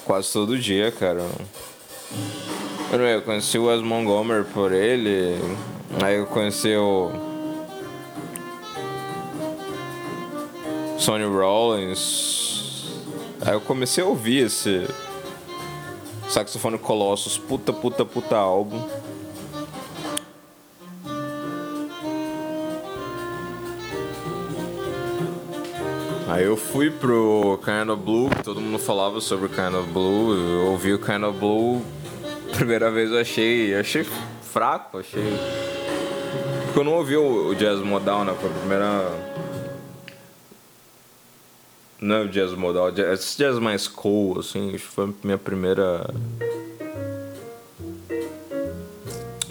quase 0.04 0.32
todo 0.32 0.58
dia, 0.58 0.90
cara. 0.90 1.24
Eu 2.92 3.22
conheci 3.22 3.58
o 3.58 3.66
Wes 3.66 3.80
Montgomery 3.80 4.44
por 4.52 4.72
ele, 4.72 5.40
Aí 6.02 6.16
eu 6.16 6.26
conheci 6.26 6.74
o 6.74 7.10
Sonny 10.98 11.24
Rollins. 11.24 12.63
Aí 13.44 13.52
eu 13.52 13.60
comecei 13.60 14.02
a 14.02 14.06
ouvir 14.06 14.44
esse 14.44 14.86
Saxofone 16.28 16.78
Colossus, 16.78 17.36
puta, 17.36 17.72
puta, 17.72 18.04
puta 18.04 18.36
álbum. 18.36 18.82
Aí 26.28 26.44
eu 26.44 26.56
fui 26.56 26.90
pro 26.90 27.60
Kind 27.64 27.90
of 27.90 28.02
Blue, 28.02 28.30
todo 28.42 28.60
mundo 28.60 28.78
falava 28.78 29.20
sobre 29.20 29.46
o 29.46 29.48
Kind 29.48 29.74
of 29.74 29.88
Blue, 29.90 30.34
eu 30.34 30.72
ouvi 30.72 30.92
o 30.92 30.98
Kind 30.98 31.22
of 31.22 31.38
Blue, 31.38 31.80
primeira 32.56 32.90
vez 32.90 33.10
eu 33.10 33.20
achei, 33.20 33.74
achei 33.76 34.04
fraco, 34.42 34.98
achei 34.98 35.22
porque 36.74 36.80
eu 36.80 36.84
não 36.84 36.98
ouvi 36.98 37.16
o 37.16 37.54
jazz 37.54 37.78
modal, 37.78 38.24
né? 38.24 38.34
Foi 38.40 38.50
a 38.50 38.52
primeira. 38.52 39.33
Não 42.04 42.16
é 42.16 42.20
o 42.20 42.28
jazz 42.28 42.52
modal, 42.52 42.90
esse 42.90 43.38
jazz 43.38 43.58
mais 43.58 43.88
cool, 43.88 44.38
assim, 44.38 44.76
foi 44.76 45.06
a 45.06 45.08
minha 45.24 45.38
primeira. 45.38 46.06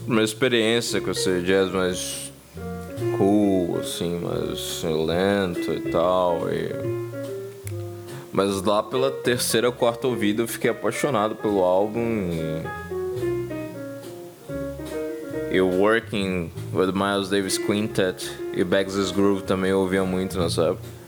Primeira 0.04 0.24
experiência 0.24 1.02
com 1.02 1.10
esse 1.10 1.42
jazz 1.42 1.72
mais 1.72 2.32
cool, 3.18 3.80
assim, 3.80 4.20
mais 4.20 4.84
lento 4.84 5.74
e 5.74 5.90
tal. 5.90 6.48
E... 6.48 6.70
Mas 8.32 8.62
lá 8.62 8.84
pela 8.84 9.10
terceira 9.10 9.66
ou 9.70 9.74
quarta 9.74 10.08
ouvida 10.08 10.44
eu 10.44 10.48
fiquei 10.48 10.70
apaixonado 10.70 11.36
pelo 11.36 11.64
álbum 11.64 12.30
e 15.50 15.58
e 15.58 15.60
Working 15.60 16.52
with 16.72 16.94
Miles 16.94 17.30
Davis 17.30 17.58
Quintet 17.58 18.30
e 18.54 18.64
Bags' 18.64 19.10
Groove 19.10 19.42
também 19.42 19.72
eu 19.72 19.80
ouvia 19.80 20.04
muito 20.04 20.38
nessa 20.38 20.66
época. 20.66 21.03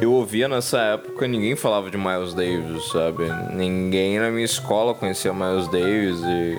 Eu 0.00 0.12
ouvia 0.12 0.48
nessa 0.48 0.78
época 0.78 1.26
ninguém 1.26 1.56
falava 1.56 1.90
de 1.90 1.96
Miles 1.96 2.34
Davis, 2.34 2.88
sabe? 2.90 3.24
Ninguém 3.54 4.18
na 4.18 4.30
minha 4.30 4.44
escola 4.44 4.94
conhecia 4.94 5.32
Miles 5.32 5.68
Davis 5.68 6.20
e. 6.20 6.58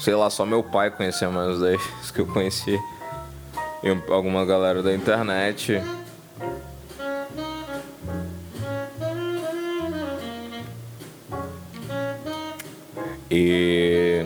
Sei 0.00 0.14
lá, 0.14 0.28
só 0.28 0.44
meu 0.44 0.62
pai 0.62 0.90
conhecia 0.90 1.28
Miles 1.30 1.60
Davis 1.60 2.10
que 2.10 2.20
eu 2.20 2.26
conheci. 2.26 2.78
E 3.82 4.12
alguma 4.12 4.44
galera 4.44 4.82
da 4.82 4.94
internet. 4.94 5.80
E 13.30 14.24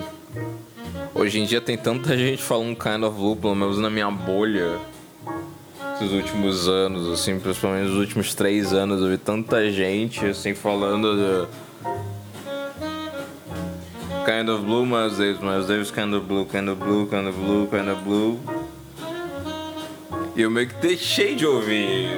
hoje 1.14 1.40
em 1.40 1.44
dia 1.44 1.60
tem 1.60 1.76
tanta 1.76 2.16
gente 2.16 2.42
falando 2.42 2.76
kind 2.76 3.02
of 3.02 3.16
blue, 3.16 3.36
pelo 3.36 3.54
menos 3.54 3.78
na 3.78 3.90
minha 3.90 4.10
bolha, 4.10 4.78
esses 6.00 6.12
últimos 6.12 6.66
anos, 6.66 7.12
assim, 7.12 7.38
principalmente 7.38 7.88
nos 7.88 7.98
últimos 7.98 8.34
três 8.34 8.72
anos, 8.72 9.02
eu 9.02 9.08
vi 9.10 9.18
tanta 9.18 9.70
gente 9.70 10.24
assim 10.24 10.54
falando 10.54 11.14
de 11.14 11.46
kind 14.24 14.48
of 14.48 14.64
blue, 14.64 14.86
mas 14.86 15.18
Davis, 15.18 15.40
Miles 15.40 15.66
Davis, 15.66 15.90
kind 15.90 16.14
of 16.14 16.24
blue, 16.26 16.46
kind 16.46 16.68
of 16.68 16.76
blue, 16.76 17.06
kind 17.06 17.28
of 17.28 17.36
blue, 17.36 17.66
kind 17.66 17.90
of 17.90 18.02
blue. 18.02 18.40
E 20.34 20.40
eu 20.40 20.50
meio 20.50 20.68
que 20.68 20.74
deixei 20.76 21.34
de 21.34 21.44
ouvir. 21.44 22.08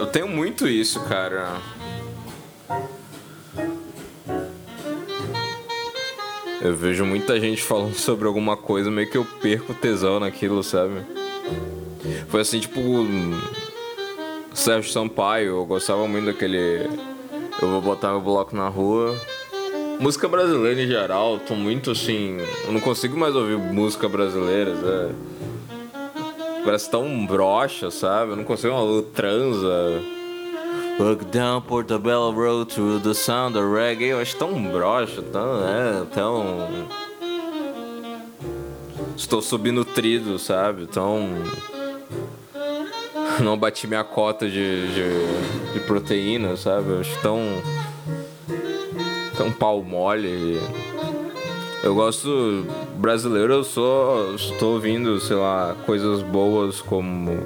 Eu 0.00 0.06
tenho 0.06 0.26
muito 0.26 0.66
isso, 0.66 1.00
cara. 1.04 1.60
Eu 6.60 6.74
vejo 6.74 7.04
muita 7.04 7.38
gente 7.40 7.62
falando 7.62 7.94
sobre 7.98 8.26
alguma 8.26 8.56
coisa, 8.56 8.90
meio 8.90 9.08
que 9.10 9.16
eu 9.16 9.24
perco 9.40 9.74
tesão 9.74 10.18
naquilo, 10.20 10.62
sabe? 10.62 10.94
Foi 12.28 12.40
assim, 12.40 12.60
tipo. 12.60 12.80
Sérgio 14.52 14.90
Sampaio, 14.90 15.58
eu 15.58 15.66
gostava 15.66 16.06
muito 16.08 16.26
daquele. 16.26 16.88
Eu 17.60 17.68
vou 17.68 17.80
botar 17.80 18.10
meu 18.10 18.20
bloco 18.20 18.56
na 18.56 18.68
rua. 18.68 19.14
Música 20.00 20.28
brasileira 20.28 20.80
em 20.80 20.86
geral, 20.86 21.38
tô 21.38 21.54
muito 21.54 21.90
assim. 21.90 22.38
Eu 22.64 22.72
não 22.72 22.80
consigo 22.80 23.16
mais 23.16 23.34
ouvir 23.34 23.56
música 23.56 24.08
brasileira, 24.08 24.74
sabe? 24.76 25.14
Parece 26.64 26.90
tão 26.90 27.26
broxa, 27.26 27.90
sabe? 27.90 28.32
Eu 28.32 28.36
não 28.36 28.44
consigo 28.44 28.74
uma 28.74 29.02
transa. 29.02 30.02
Walk 30.98 31.30
down 31.30 31.62
Portobello 31.62 32.32
Road 32.32 32.70
to 32.70 32.98
the 32.98 33.14
sound 33.14 33.56
of 33.56 33.64
reggae. 33.72 34.08
Eu 34.08 34.18
acho 34.18 34.36
tão 34.36 34.60
broxa, 34.64 35.22
tão. 35.22 35.68
É, 35.68 36.04
tão. 36.12 36.88
Estou 39.16 39.40
subnutrido, 39.40 40.40
sabe? 40.40 40.88
Tão. 40.88 41.28
Não 43.40 43.56
bati 43.56 43.86
minha 43.86 44.02
cota 44.02 44.48
de, 44.48 44.88
de, 44.88 45.72
de 45.74 45.80
proteína, 45.86 46.56
sabe? 46.56 46.90
Eu 46.90 47.00
acho 47.00 47.22
tão. 47.22 47.42
tão 49.36 49.52
pau 49.52 49.80
mole. 49.84 50.60
Eu 51.84 51.94
gosto. 51.94 52.66
Brasileiro, 52.96 53.52
eu 53.52 53.62
sou. 53.62 54.34
Estou 54.34 54.74
ouvindo, 54.74 55.20
sei 55.20 55.36
lá, 55.36 55.76
coisas 55.86 56.22
boas 56.22 56.80
como 56.80 57.38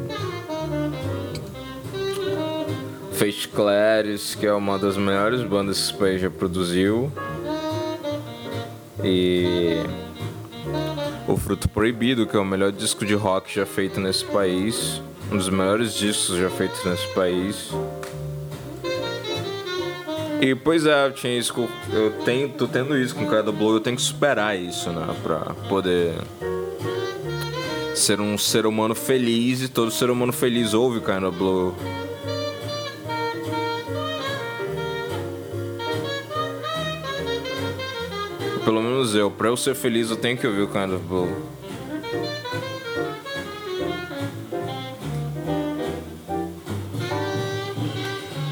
Fate 3.15 3.49
Clares, 3.49 4.35
que 4.35 4.47
é 4.47 4.53
uma 4.53 4.79
das 4.79 4.97
melhores 4.97 5.43
bandas 5.43 5.79
que 5.79 5.85
esse 5.85 5.95
país 5.95 6.21
já 6.21 6.31
produziu. 6.31 7.13
E 9.05 9.77
o 11.27 11.37
Fruto 11.37 11.69
Proibido, 11.69 12.27
que 12.27 12.37
é 12.37 12.41
o 12.41 12.45
melhor 12.45 12.73
disco 12.73 13.05
de 13.05 13.15
rock 13.15 13.55
já 13.55 13.67
feito 13.67 14.01
nesse 14.01 14.25
país, 14.25 15.01
um 15.31 15.37
dos 15.37 15.49
melhores 15.49 15.95
discos 15.95 16.37
já 16.37 16.51
feitos 16.51 16.85
nesse 16.85 17.07
país. 17.09 17.71
E 20.41 20.55
pois 20.55 20.87
é, 20.87 21.07
eu 21.07 21.13
tinha 21.13 21.39
isso, 21.39 21.69
eu 21.93 22.11
tenho, 22.25 22.49
tô 22.49 22.67
tendo 22.67 22.99
isso 22.99 23.15
com 23.15 23.27
cada 23.27 23.53
blog, 23.53 23.75
eu 23.75 23.81
tenho 23.81 23.95
que 23.95 24.03
superar 24.03 24.59
isso, 24.59 24.91
né, 24.91 25.07
pra 25.23 25.55
poder 25.69 26.15
ser 27.95 28.21
um 28.21 28.37
ser 28.37 28.67
humano 28.67 28.95
feliz 28.95 29.63
e 29.63 29.69
todo 29.69 29.91
ser 29.91 30.11
humano 30.11 30.33
feliz 30.33 30.75
ouve 30.75 30.99
Kind 31.01 31.23
of 31.23 31.39
Blue. 31.39 31.75
Menos 39.13 39.15
eu. 39.15 39.31
Pra 39.31 39.49
eu 39.49 39.57
ser 39.57 39.75
feliz, 39.75 40.11
eu 40.11 40.17
tenho 40.17 40.37
que 40.37 40.47
ouvir 40.47 40.63
o 40.63 40.69
Kind 40.69 40.93
of 40.93 41.05
Blue. 41.07 41.29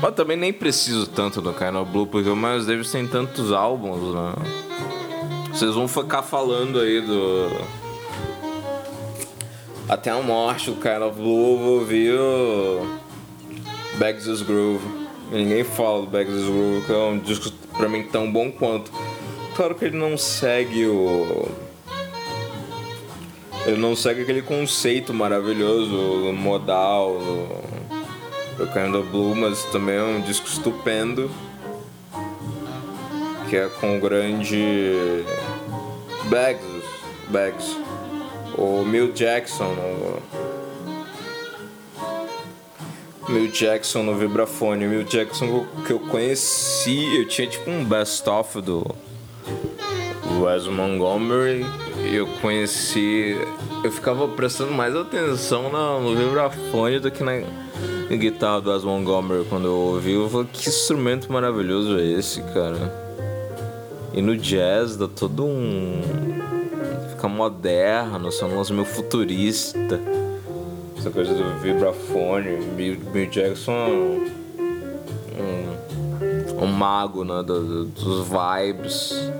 Mas 0.03 0.15
também 0.15 0.37
nem 0.37 0.53
preciso 0.53 1.07
tanto 1.07 1.41
do 1.41 1.53
Kind 1.53 1.75
of 1.75 1.91
Blue, 1.91 2.07
porque 2.07 2.29
o 2.29 2.37
Miles 2.37 2.67
Davis 2.67 2.91
tem 2.91 3.07
tantos 3.07 3.53
álbuns, 3.53 4.15
né? 4.15 4.35
Vocês 5.53 5.75
vão 5.75 5.89
ficar 5.89 6.23
falando 6.23 6.81
aí 6.81 7.01
do. 7.01 7.51
Até 9.89 10.11
a 10.11 10.23
morte 10.23 10.71
do 10.71 10.77
Kind 10.77 11.03
of 11.03 11.17
Blue, 11.17 11.59
vou 11.59 11.79
ouvir 11.81 12.15
o. 12.15 12.99
Bags 13.99 14.43
Groove. 14.43 14.87
Ninguém 15.31 15.63
fala 15.63 16.01
do 16.01 16.07
Bags 16.07 16.45
Groove, 16.45 16.87
que 16.87 16.93
é 16.93 16.97
um 16.97 17.19
disco 17.19 17.51
pra 17.77 17.89
mim 17.89 18.05
tão 18.05 18.31
bom 18.31 18.51
quanto. 18.51 18.91
Claro 19.55 19.75
que 19.75 19.85
ele 19.85 19.97
não 19.97 20.17
segue 20.17 20.87
o. 20.87 21.49
Ele 23.67 23.77
não 23.77 23.95
segue 23.95 24.23
aquele 24.23 24.43
conceito 24.43 25.13
maravilhoso, 25.13 26.33
modal, 26.33 27.19
do 28.57 28.67
Kind 28.69 28.95
of 28.95 29.09
Blue, 29.11 29.35
mas 29.35 29.65
também 29.67 29.97
é 29.97 30.03
um 30.03 30.21
disco 30.21 30.47
estupendo. 30.47 31.31
Que 33.49 33.57
é 33.57 33.69
com 33.69 33.99
o 33.99 34.01
grande 34.01 35.25
Bags, 36.25 36.65
Bags, 37.29 37.77
o 38.57 38.85
Mill 38.85 39.13
Jackson, 39.13 39.75
o 43.29 43.33
Mill 43.33 43.49
Jackson 43.49 44.05
no 44.05 44.15
vibrafone. 44.15 44.87
O 44.87 44.89
Mill 44.89 45.05
Jackson 45.05 45.67
que 45.87 45.93
eu 45.93 45.99
conheci, 45.99 47.17
eu 47.17 47.27
tinha 47.27 47.47
tipo 47.47 47.71
um 47.71 47.85
best-of 47.85 48.61
do 48.61 48.87
Wes 50.41 50.67
Montgomery 50.67 51.65
eu 52.13 52.27
conheci. 52.41 53.37
Eu 53.85 53.93
ficava 53.93 54.27
prestando 54.29 54.73
mais 54.73 54.97
atenção 54.97 55.71
no, 55.71 56.01
no 56.01 56.17
vibrafone 56.17 56.99
do 56.99 57.11
que 57.11 57.23
na, 57.23 57.43
guitarra 58.17 58.61
do 58.61 58.71
Wes 58.71 58.83
Montgomery 58.83 59.45
quando 59.49 59.67
eu 59.67 59.77
ouvi. 59.77 60.13
Eu 60.13 60.29
falei, 60.29 60.49
que 60.53 60.69
instrumento 60.69 61.31
maravilhoso 61.31 61.99
é 61.99 62.05
esse, 62.05 62.43
cara? 62.55 63.11
E 64.15 64.23
no 64.23 64.37
jazz 64.37 64.97
dá 64.97 65.07
todo 65.07 65.45
um. 65.45 66.01
Fica 67.11 67.29
moderno, 67.29 68.33
são 68.33 68.49
um 68.49 68.75
meio 68.75 68.85
futurista. 68.85 70.01
Essa 70.99 71.11
coisa 71.11 71.35
do 71.35 71.61
vibrafone. 71.61 72.57
Bill, 72.77 72.97
Bill 73.13 73.27
Jackson 73.27 73.73
é 73.73 73.91
um, 76.63 76.65
um 76.65 76.67
mago 76.67 77.25
né, 77.25 77.43
do, 77.43 77.85
dos 77.85 78.27
vibes. 78.27 79.31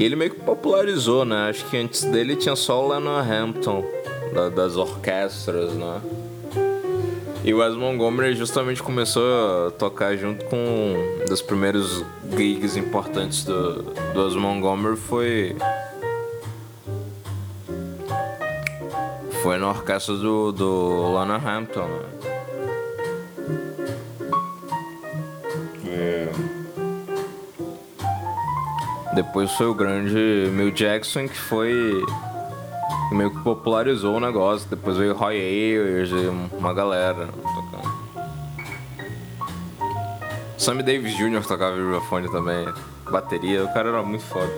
E 0.00 0.04
ele 0.04 0.16
meio 0.16 0.30
que 0.30 0.40
popularizou, 0.40 1.26
né? 1.26 1.50
Acho 1.50 1.62
que 1.66 1.76
antes 1.76 2.04
dele 2.04 2.34
tinha 2.34 2.56
só 2.56 2.82
o 2.82 2.88
Lennon 2.88 3.18
Hampton, 3.18 3.84
da, 4.32 4.48
das 4.48 4.74
orquestras, 4.74 5.74
né? 5.74 6.00
E 7.44 7.52
o 7.52 7.58
Wes 7.58 7.74
Montgomery 7.74 8.34
justamente 8.34 8.82
começou 8.82 9.66
a 9.66 9.70
tocar 9.72 10.16
junto 10.16 10.46
com 10.46 10.56
um 10.56 11.26
dos 11.26 11.42
primeiros 11.42 12.02
gigs 12.34 12.78
importantes 12.78 13.44
do, 13.44 13.82
do 14.14 14.24
Wes 14.24 14.34
Montgomery 14.36 14.96
foi 14.96 15.54
foi 19.42 19.58
na 19.58 19.68
orquestra 19.68 20.14
do, 20.14 20.50
do 20.50 21.12
Lana 21.12 21.36
Hampton. 21.36 21.86
Né? 21.86 22.19
Depois 29.14 29.50
foi 29.52 29.66
o 29.66 29.74
grande 29.74 30.48
Mill 30.52 30.70
Jackson 30.70 31.26
que 31.26 31.36
foi 31.36 32.04
meio 33.12 33.30
que 33.30 33.42
popularizou 33.42 34.16
o 34.16 34.20
negócio. 34.20 34.68
Depois 34.68 34.96
veio 34.96 35.14
Roy 35.14 35.36
Ayers 35.36 36.10
e 36.10 36.56
uma 36.56 36.72
galera 36.72 37.26
tocando. 37.26 37.90
Sammy 40.56 40.82
Davis 40.82 41.16
Jr. 41.16 41.44
tocava 41.46 41.74
vibrafone 41.74 42.30
também, 42.30 42.68
bateria, 43.10 43.64
o 43.64 43.72
cara 43.72 43.88
era 43.88 44.02
muito 44.02 44.24
foda. 44.24 44.52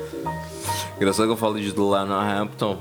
Engraçado 0.96 1.26
que 1.26 1.32
eu 1.32 1.36
falo 1.36 1.60
de 1.60 1.72
Lana 1.78 2.18
Hampton. 2.18 2.76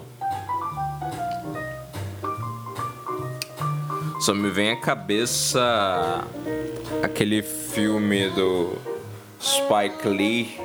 Só 4.20 4.34
me 4.34 4.50
vem 4.50 4.72
à 4.72 4.76
cabeça 4.76 6.28
aquele 7.02 7.42
filme 7.42 8.30
do 8.30 8.74
Spike 9.40 10.08
Lee 10.08 10.60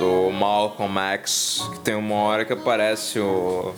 do 0.00 0.30
Malcolm 0.30 0.98
X, 0.98 1.62
que 1.72 1.80
tem 1.80 1.94
uma 1.94 2.14
hora 2.14 2.44
que 2.46 2.54
aparece 2.54 3.20
o. 3.20 3.74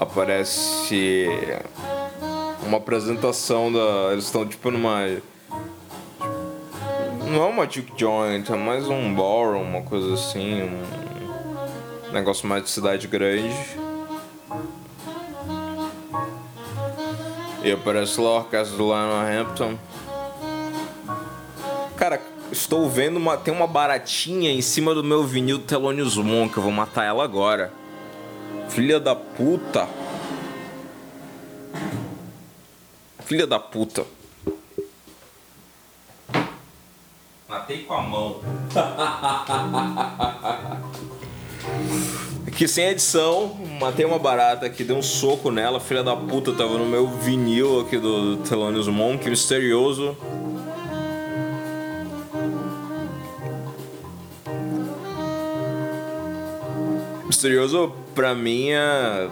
Aparece 0.00 1.46
uma 2.66 2.78
apresentação 2.78 3.70
da. 3.70 4.12
Eles 4.12 4.24
estão 4.24 4.46
tipo 4.46 4.70
numa. 4.70 5.02
Não 7.28 7.42
é 7.42 7.46
uma 7.46 7.70
juke 7.70 7.92
joint, 7.94 8.50
é 8.50 8.56
mais 8.56 8.88
um 8.88 9.14
ballroom, 9.14 9.62
uma 9.62 9.82
coisa 9.82 10.14
assim, 10.14 10.62
um 10.62 12.12
negócio 12.12 12.48
mais 12.48 12.62
de 12.62 12.70
cidade 12.70 13.06
grande. 13.06 13.54
E 17.62 17.72
aparece 17.72 18.18
lá 18.20 18.30
a 18.30 18.34
orquestra 18.36 18.74
do 18.78 18.84
Lionel 18.84 19.42
Hampton. 19.42 19.76
Estou 22.50 22.88
vendo 22.88 23.16
uma. 23.16 23.36
Tem 23.36 23.52
uma 23.52 23.66
baratinha 23.66 24.50
em 24.50 24.62
cima 24.62 24.94
do 24.94 25.02
meu 25.02 25.24
vinil 25.24 25.58
Thelonious 25.58 26.16
Monk. 26.16 26.56
Eu 26.56 26.62
vou 26.62 26.72
matar 26.72 27.04
ela 27.04 27.24
agora. 27.24 27.72
Filha 28.68 29.00
da 29.00 29.14
puta. 29.14 29.88
Filha 33.24 33.46
da 33.46 33.58
puta. 33.58 34.04
Matei 37.48 37.84
com 37.84 37.94
a 37.94 38.02
mão. 38.02 38.40
Aqui 42.46 42.68
sem 42.68 42.86
edição, 42.86 43.54
matei 43.80 44.06
uma 44.06 44.18
barata 44.18 44.66
aqui, 44.66 44.84
dei 44.84 44.96
um 44.96 45.02
soco 45.02 45.50
nela, 45.50 45.78
filha 45.78 46.02
da 46.02 46.16
puta, 46.16 46.52
tava 46.52 46.78
no 46.78 46.86
meu 46.86 47.06
vinil 47.06 47.80
aqui 47.80 47.98
do 47.98 48.38
Thelonious 48.38 48.88
Monk, 48.88 49.28
misterioso. 49.28 50.16
Misterioso, 57.36 57.92
pra 58.14 58.34
mim, 58.34 58.70
é... 58.70 59.28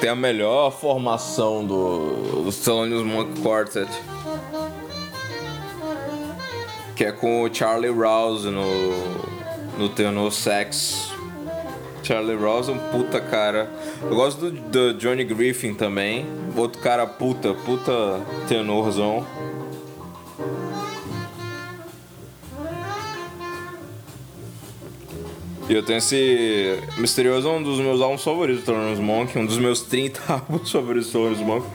tem 0.00 0.10
a 0.10 0.16
melhor 0.16 0.72
formação 0.72 1.64
do, 1.64 2.42
do 2.42 2.50
Thelonious 2.50 3.04
Monk 3.04 3.40
Quartet. 3.40 3.88
Que 6.96 7.04
é 7.04 7.12
com 7.12 7.44
o 7.44 7.54
Charlie 7.54 7.92
Rouse 7.92 8.50
no, 8.50 9.78
no 9.78 9.88
tenor 9.88 10.32
sax. 10.32 11.12
Charlie 12.02 12.34
Rouse 12.34 12.68
é 12.68 12.74
um 12.74 12.78
puta 12.90 13.20
cara. 13.20 13.70
Eu 14.02 14.16
gosto 14.16 14.50
do, 14.50 14.50
do 14.50 14.94
Johnny 14.94 15.22
Griffin 15.22 15.72
também. 15.72 16.26
Outro 16.56 16.82
cara 16.82 17.06
puta, 17.06 17.54
puta 17.54 18.20
tenorzão. 18.48 19.24
E 25.68 25.74
eu 25.74 25.82
tenho 25.82 25.98
esse. 25.98 26.78
Misterioso 26.96 27.48
é 27.48 27.50
um 27.50 27.62
dos 27.62 27.80
meus 27.80 28.00
álbuns 28.00 28.22
favoritos 28.22 28.62
do 28.62 28.66
Thelonious 28.66 29.00
Monk, 29.00 29.36
um 29.36 29.44
dos 29.44 29.58
meus 29.58 29.82
30 29.86 30.20
álbuns 30.32 30.70
favoritos 30.70 31.10
do 31.10 31.44
Monk. 31.44 31.66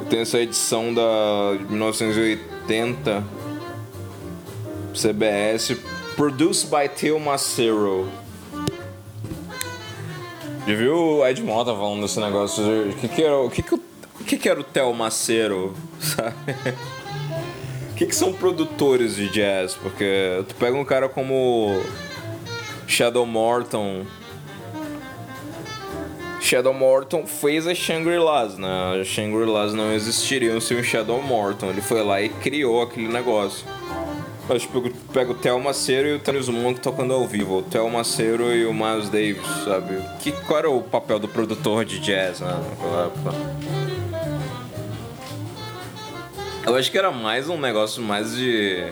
Eu 0.00 0.06
tenho 0.08 0.22
essa 0.22 0.38
edição 0.40 0.92
da 0.92 1.56
de 1.58 1.64
1980 1.64 3.24
CBS, 4.94 5.76
produced 6.16 6.68
by 6.68 6.88
Theo 6.88 7.20
Macero. 7.20 8.08
Já 10.66 10.76
viu 10.76 10.96
o 10.96 11.26
Ed 11.26 11.42
Mota 11.42 11.72
falando 11.72 12.02
desse 12.02 12.20
negócio? 12.20 12.62
O 12.90 12.94
que, 12.94 13.08
que 13.08 13.22
era 13.22 13.36
o 13.36 13.50
que, 13.50 13.62
que, 13.62 13.74
o 13.74 13.80
que, 14.26 14.36
que 14.38 14.48
era 14.48 14.60
o 14.60 14.64
Theo 14.64 14.92
Macero? 14.92 15.74
Sabe? 15.98 16.34
Que, 18.02 18.06
que 18.06 18.16
são 18.16 18.32
produtores 18.32 19.14
de 19.14 19.28
jazz? 19.28 19.76
Porque 19.76 20.42
tu 20.48 20.56
pega 20.56 20.76
um 20.76 20.84
cara 20.84 21.08
como 21.08 21.80
Shadow 22.84 23.24
Morton. 23.24 24.04
Shadow 26.40 26.74
Morton 26.74 27.24
fez 27.28 27.64
a 27.64 27.72
Shangri-Las, 27.72 28.58
né? 28.58 28.98
A 29.00 29.04
Shangri-Las 29.04 29.72
não 29.72 29.92
existiriam 29.92 30.60
sem 30.60 30.80
o 30.80 30.82
Shadow 30.82 31.22
Morton. 31.22 31.70
Ele 31.70 31.80
foi 31.80 32.02
lá 32.02 32.20
e 32.20 32.28
criou 32.28 32.82
aquele 32.82 33.06
negócio. 33.06 33.64
Mas 34.48 34.62
tipo, 34.62 34.82
pega 35.12 35.30
o 35.30 35.34
Theo 35.34 35.60
Macero 35.60 36.08
e 36.08 36.14
o 36.14 36.18
Thanos 36.18 36.48
Monk 36.48 36.80
tocando 36.80 37.14
ao 37.14 37.24
vivo. 37.24 37.58
O 37.58 37.62
Theo 37.62 37.88
Macero 37.88 38.52
e 38.52 38.66
o 38.66 38.74
Miles 38.74 39.10
Davis, 39.10 39.46
sabe? 39.64 40.02
Que, 40.18 40.32
qual 40.32 40.58
era 40.58 40.68
o 40.68 40.82
papel 40.82 41.20
do 41.20 41.28
produtor 41.28 41.84
de 41.84 42.00
jazz 42.00 42.40
né, 42.40 42.52
naquela 42.68 43.06
época? 43.06 43.91
Eu 46.64 46.76
acho 46.76 46.90
que 46.92 46.98
era 46.98 47.10
mais 47.10 47.48
um 47.48 47.58
negócio 47.58 48.00
mais 48.00 48.36
de. 48.36 48.84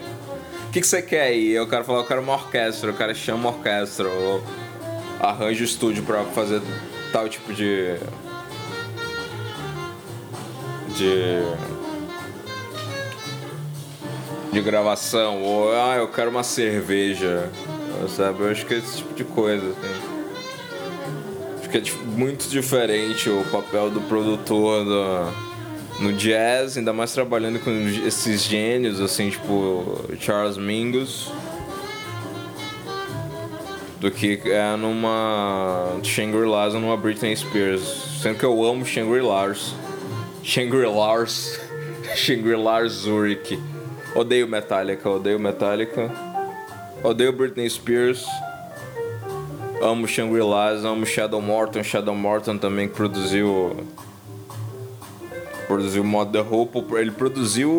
O 0.66 0.72
que, 0.72 0.80
que 0.80 0.86
você 0.86 1.00
quer 1.00 1.22
aí? 1.22 1.52
Eu 1.52 1.68
quero 1.68 1.84
falar, 1.84 2.00
eu 2.00 2.04
quero 2.04 2.20
uma 2.20 2.32
orquestra, 2.32 2.90
o 2.90 2.94
cara 2.94 3.14
chama 3.14 3.48
orquestra. 3.48 4.08
Ou... 4.08 4.42
arranja 5.20 5.62
o 5.62 5.64
estúdio 5.64 6.02
pra 6.02 6.24
fazer 6.24 6.60
tal 7.12 7.28
tipo 7.28 7.52
de. 7.52 7.94
de. 10.96 11.42
de 14.52 14.60
gravação, 14.60 15.40
ou 15.40 15.72
ah, 15.72 15.94
eu 15.96 16.08
quero 16.08 16.28
uma 16.28 16.42
cerveja, 16.42 17.48
sabe? 18.08 18.40
Eu 18.40 18.50
acho 18.50 18.66
que 18.66 18.74
é 18.74 18.78
esse 18.78 18.96
tipo 18.96 19.14
de 19.14 19.22
coisa, 19.22 19.64
assim. 19.64 20.10
Acho 21.60 21.68
que 21.68 21.78
é 21.78 21.82
muito 22.04 22.48
diferente 22.48 23.30
o 23.30 23.44
papel 23.44 23.90
do 23.90 24.00
produtor 24.00 24.84
do, 24.84 25.49
no 26.00 26.12
jazz, 26.12 26.76
ainda 26.76 26.92
mais 26.92 27.12
trabalhando 27.12 27.58
com 27.58 27.70
esses 28.06 28.42
gênios, 28.42 29.00
assim, 29.00 29.30
tipo 29.30 30.04
Charles 30.18 30.56
Mingus 30.56 31.30
do 34.00 34.10
que 34.10 34.40
é 34.46 34.76
numa 34.76 35.98
Shangri-La's 36.02 36.74
ou 36.74 36.80
numa 36.80 36.96
Britney 36.96 37.36
Spears. 37.36 37.82
Sendo 38.22 38.38
que 38.38 38.44
eu 38.44 38.64
amo 38.64 38.84
Shangri-La's. 38.84 39.74
Shangri-La's. 40.42 41.60
Shangri-La's 42.16 42.92
Zurich. 42.92 43.58
Odeio 44.14 44.48
Metallica, 44.48 45.08
odeio 45.08 45.38
Metallica. 45.38 46.10
Odeio 47.04 47.32
Britney 47.32 47.68
Spears. 47.68 48.24
Amo 49.82 50.06
Shangri-La's, 50.06 50.84
amo 50.84 51.04
Shadow 51.04 51.40
Morton. 51.40 51.82
Shadow 51.82 52.14
Morton 52.14 52.56
também 52.56 52.88
produziu. 52.88 53.86
Produziu 55.70 56.02
Mod 56.02 56.32
The 56.32 56.40
Hope. 56.40 56.84
Ele 56.96 57.12
produziu 57.12 57.70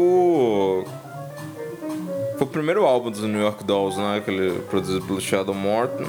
foi 2.38 2.48
o 2.48 2.50
primeiro 2.50 2.86
álbum 2.86 3.12
dos 3.12 3.20
New 3.20 3.42
York 3.42 3.66
Dolls, 3.66 4.00
né? 4.00 4.22
Que 4.24 4.32
ele 4.32 4.62
produziu 4.62 5.02
pelo 5.02 5.20
Shadow 5.20 5.54
Morton. 5.54 6.06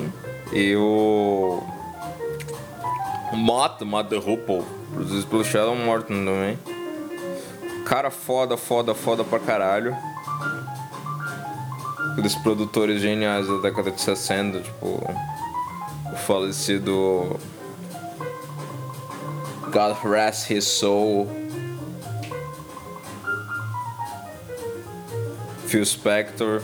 E 0.52 0.76
o. 0.76 1.60
O 3.32 3.36
Mott 3.36 3.80
the 4.08 4.16
Hoople, 4.16 4.62
produzido 4.94 5.26
pelo 5.26 5.44
Shadow 5.44 5.74
Morton 5.74 6.24
também. 6.24 6.56
Cara 7.84 8.10
foda, 8.10 8.56
foda, 8.56 8.94
foda 8.94 9.24
pra 9.24 9.40
caralho. 9.40 9.96
Aqueles 12.12 12.36
produtores 12.36 13.02
geniais 13.02 13.48
da 13.48 13.58
década 13.58 13.90
de 13.90 14.00
60, 14.00 14.60
tipo. 14.60 14.86
O 14.86 16.16
falecido. 16.16 17.38
God 19.72 19.96
Rest 20.04 20.50
His 20.50 20.64
Soul. 20.64 21.41
Phil 25.72 25.86
Spector. 25.86 26.60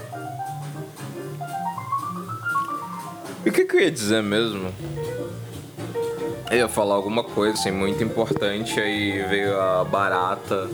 E 3.43 3.49
o 3.49 3.53
que, 3.53 3.65
que 3.65 3.77
eu 3.77 3.81
ia 3.81 3.91
dizer 3.91 4.23
mesmo? 4.23 4.71
Eu 6.51 6.59
ia 6.59 6.69
falar 6.69 6.97
alguma 6.97 7.25
coisa 7.25 7.55
assim, 7.55 7.71
muito 7.71 8.05
importante, 8.05 8.79
aí 8.79 9.23
veio 9.23 9.59
a 9.59 9.83
barata, 9.83 10.69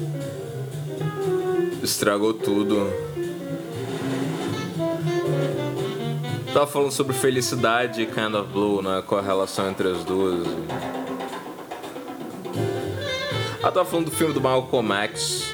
estragou 1.81 2.35
tudo. 2.35 2.92
Tava 6.53 6.66
falando 6.66 6.90
sobre 6.90 7.14
felicidade 7.14 8.03
e 8.03 8.07
Kind 8.07 8.35
of 8.35 8.53
Blue, 8.53 8.83
né? 8.83 9.01
Qual 9.07 9.20
a 9.20 9.25
relação 9.25 9.70
entre 9.70 9.92
as 9.92 10.03
duas. 10.03 10.44
Ah, 13.62 13.70
tava 13.70 13.85
falando 13.85 14.07
do 14.07 14.11
filme 14.11 14.35
do 14.35 14.40
Malcolm 14.40 14.92
X. 14.92 15.53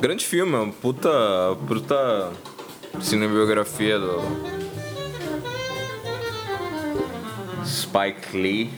Grande 0.00 0.24
filme, 0.24 0.54
uma 0.54 0.72
puta. 0.72 1.10
puta 1.66 2.32
cinebiografia 3.00 3.98
do. 3.98 4.20
Spike 7.64 8.36
Lee. 8.36 8.70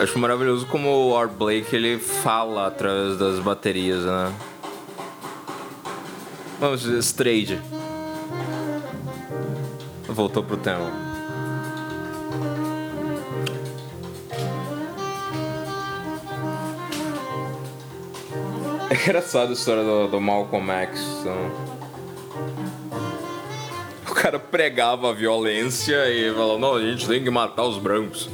Acho 0.00 0.18
maravilhoso 0.18 0.66
como 0.66 1.10
o 1.10 1.16
Art 1.16 1.32
Blake 1.32 1.76
ele 1.76 1.98
fala 1.98 2.68
através 2.68 3.18
das 3.18 3.38
baterias, 3.38 4.02
né? 4.02 4.32
Vamos 6.58 6.80
dizer. 6.80 7.60
Voltou 10.08 10.42
pro 10.42 10.56
tema. 10.56 11.11
É 18.92 18.94
engraçado 18.94 19.50
a 19.50 19.52
história 19.54 19.82
do, 19.82 20.06
do 20.06 20.20
Malcolm 20.20 20.70
X. 20.70 21.00
Então... 21.20 21.50
O 24.06 24.14
cara 24.14 24.38
pregava 24.38 25.08
a 25.08 25.12
violência 25.14 26.08
e 26.10 26.30
falou: 26.34 26.58
não, 26.58 26.74
a 26.74 26.82
gente 26.82 27.08
tem 27.08 27.24
que 27.24 27.30
matar 27.30 27.64
os 27.64 27.78
brancos. 27.78 28.28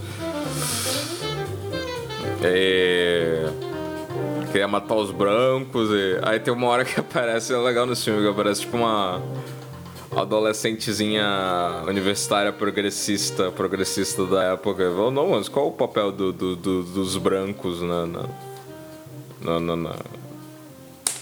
E... 2.42 3.46
Queria 4.50 4.66
matar 4.66 4.96
os 4.96 5.12
brancos. 5.12 5.90
E... 5.90 6.18
Aí 6.22 6.40
tem 6.40 6.52
uma 6.52 6.66
hora 6.66 6.84
que 6.84 6.98
aparece, 6.98 7.54
é 7.54 7.56
legal 7.56 7.86
no 7.86 7.94
filme, 7.94 8.22
que 8.22 8.28
aparece 8.28 8.62
tipo 8.62 8.78
uma 8.78 9.22
adolescentezinha 10.10 11.24
universitária 11.86 12.52
progressista, 12.52 13.52
progressista 13.52 14.26
da 14.26 14.42
época. 14.54 14.90
Falou, 14.90 15.12
não, 15.12 15.28
mas 15.28 15.48
qual 15.48 15.68
o 15.68 15.72
papel 15.72 16.10
do, 16.10 16.32
do, 16.32 16.56
do, 16.56 16.82
dos 16.82 17.16
brancos 17.16 17.80
na, 17.80 18.06
na, 18.06 19.60
na, 19.60 19.76
na, 19.76 19.94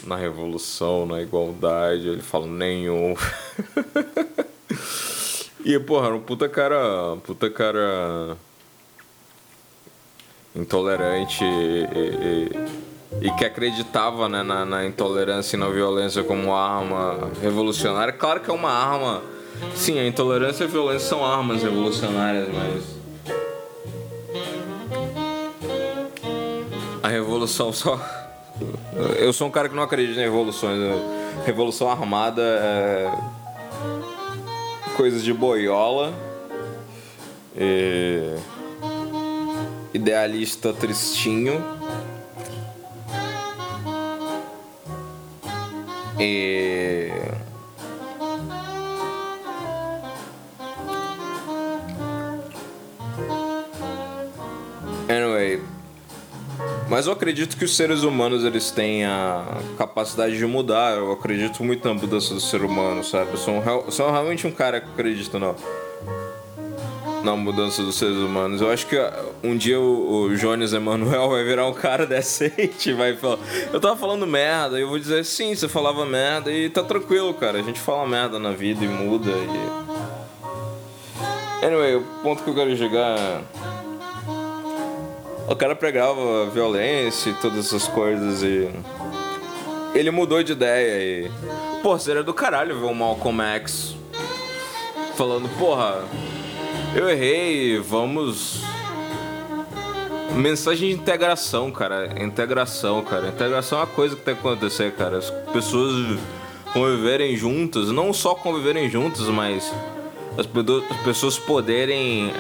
na 0.07 0.17
revolução, 0.17 1.05
na 1.05 1.21
igualdade. 1.21 2.09
Ele 2.09 2.23
fala 2.23 2.47
nenhum. 2.47 3.15
e, 5.65 5.79
porra, 5.81 6.07
era 6.07 6.15
um 6.15 6.21
puta 6.21 6.49
cara. 6.49 7.17
Puta 7.25 7.51
cara. 7.51 8.37
Intolerante 10.55 11.45
e, 11.45 12.49
e, 13.21 13.27
e 13.27 13.31
que 13.33 13.45
acreditava 13.45 14.27
né, 14.27 14.43
na, 14.43 14.65
na, 14.65 14.87
intolerância 14.87 15.57
e 15.57 15.61
na 15.61 15.69
violência 15.69 16.25
como 16.25 16.55
arma 16.55 17.31
revolucionária. 17.43 18.13
Claro 18.13 18.41
que 18.41 18.51
é 18.51 18.55
uma 18.55 18.71
arma. 18.71 19.23
Sim, 19.75 19.99
a 19.99 20.07
intolerância 20.07 20.65
e 20.65 20.67
a 20.67 20.71
violência 20.71 21.09
são 21.09 21.25
armas 21.25 21.63
revolucionárias, 21.63 22.49
mas. 22.49 22.97
A 27.03 27.09
revolução 27.09 27.73
só 27.73 28.01
eu 29.19 29.33
sou 29.33 29.49
um 29.49 29.51
cara 29.51 29.69
que 29.69 29.75
não 29.75 29.83
acredita 29.83 30.21
em 30.21 30.25
revoluções. 30.25 30.79
Né? 30.79 31.43
Revolução 31.45 31.91
armada 31.91 32.43
é. 32.43 33.11
coisas 34.97 35.23
de 35.23 35.33
boiola. 35.33 36.13
E... 37.57 38.37
Idealista 39.95 40.73
tristinho. 40.73 41.65
E. 46.19 47.11
mas 56.97 57.07
eu 57.07 57.13
acredito 57.13 57.59
que 57.59 57.65
os 57.67 57.77
seres 57.77 58.05
humanos 58.05 58.43
eles 58.43 58.71
têm 58.71 59.05
a 59.05 59.45
capacidade 59.77 60.39
de 60.39 60.47
mudar. 60.47 60.97
Eu 60.97 61.13
acredito 61.13 61.63
muito 61.63 61.87
na 61.87 61.93
mudança 61.93 62.33
do 62.33 62.41
ser 62.41 62.63
humano, 62.63 63.05
sabe? 63.05 63.33
Eu 63.33 63.37
sou, 63.37 63.53
um, 63.53 63.91
sou 63.91 64.11
realmente 64.11 64.47
um 64.47 64.51
cara 64.51 64.81
que 64.81 64.89
acredita 64.89 65.39
na, 65.39 65.55
na 67.23 67.37
mudança 67.37 67.83
dos 67.83 67.97
seres 67.97 68.17
humanos. 68.17 68.63
Eu 68.63 68.71
acho 68.71 68.87
que 68.87 68.97
ah, 68.97 69.13
um 69.45 69.55
dia 69.55 69.79
o, 69.79 70.23
o 70.23 70.37
Jones 70.39 70.73
Emanuel 70.73 71.29
vai 71.37 71.45
virar 71.45 71.67
um 71.67 71.75
cara 71.75 72.07
decente 72.07 72.95
vai 72.97 73.15
falar: 73.15 73.41
Eu 73.71 73.79
tava 73.79 73.95
falando 73.95 74.27
merda, 74.27 74.79
e 74.79 74.81
eu 74.81 74.89
vou 74.89 74.99
dizer 74.99 75.23
sim, 75.23 75.55
você 75.55 75.69
falava 75.69 76.07
merda, 76.07 76.51
e 76.51 76.71
tá 76.71 76.83
tranquilo, 76.83 77.35
cara. 77.35 77.59
A 77.59 77.63
gente 77.63 77.79
fala 77.79 78.09
merda 78.09 78.39
na 78.39 78.53
vida 78.53 78.83
e 78.83 78.89
muda. 78.89 79.33
E... 79.33 79.77
Anyway, 81.63 81.97
o 81.97 82.01
ponto 82.23 82.43
que 82.43 82.49
eu 82.49 82.55
quero 82.55 82.75
chegar. 82.75 83.19
É 83.19 83.76
o 85.49 85.57
cara 85.57 85.75
pregava 85.75 86.47
violência 86.51 87.31
e 87.31 87.35
todas 87.35 87.67
essas 87.67 87.87
coisas 87.89 88.43
e. 88.43 88.69
Ele 89.95 90.11
mudou 90.11 90.43
de 90.43 90.53
ideia 90.53 91.27
e. 91.27 91.31
Pô, 91.83 91.99
seria 91.99 92.23
do 92.23 92.35
caralho 92.35 92.79
ver 92.79 92.87
o 92.87 92.95
Malcolm 92.95 93.43
X 93.43 93.97
falando, 95.17 95.49
porra, 95.59 96.05
eu 96.95 97.09
errei, 97.09 97.79
vamos. 97.79 98.63
Mensagem 100.35 100.91
de 100.91 100.95
integração, 100.95 101.71
cara. 101.71 102.23
Integração, 102.23 103.03
cara. 103.03 103.29
Integração 103.29 103.79
é 103.79 103.83
uma 103.83 103.87
coisa 103.87 104.15
que 104.15 104.23
tem 104.23 104.35
que 104.35 104.41
acontecer, 104.41 104.93
cara. 104.93 105.17
As 105.17 105.31
pessoas 105.31 106.19
conviverem 106.75 107.35
juntas, 107.37 107.91
não 107.91 108.13
só 108.13 108.35
conviverem 108.35 108.91
juntas, 108.91 109.27
mas 109.29 109.73
as 110.39 110.47
pessoas 111.05 111.39
poderem. 111.39 112.33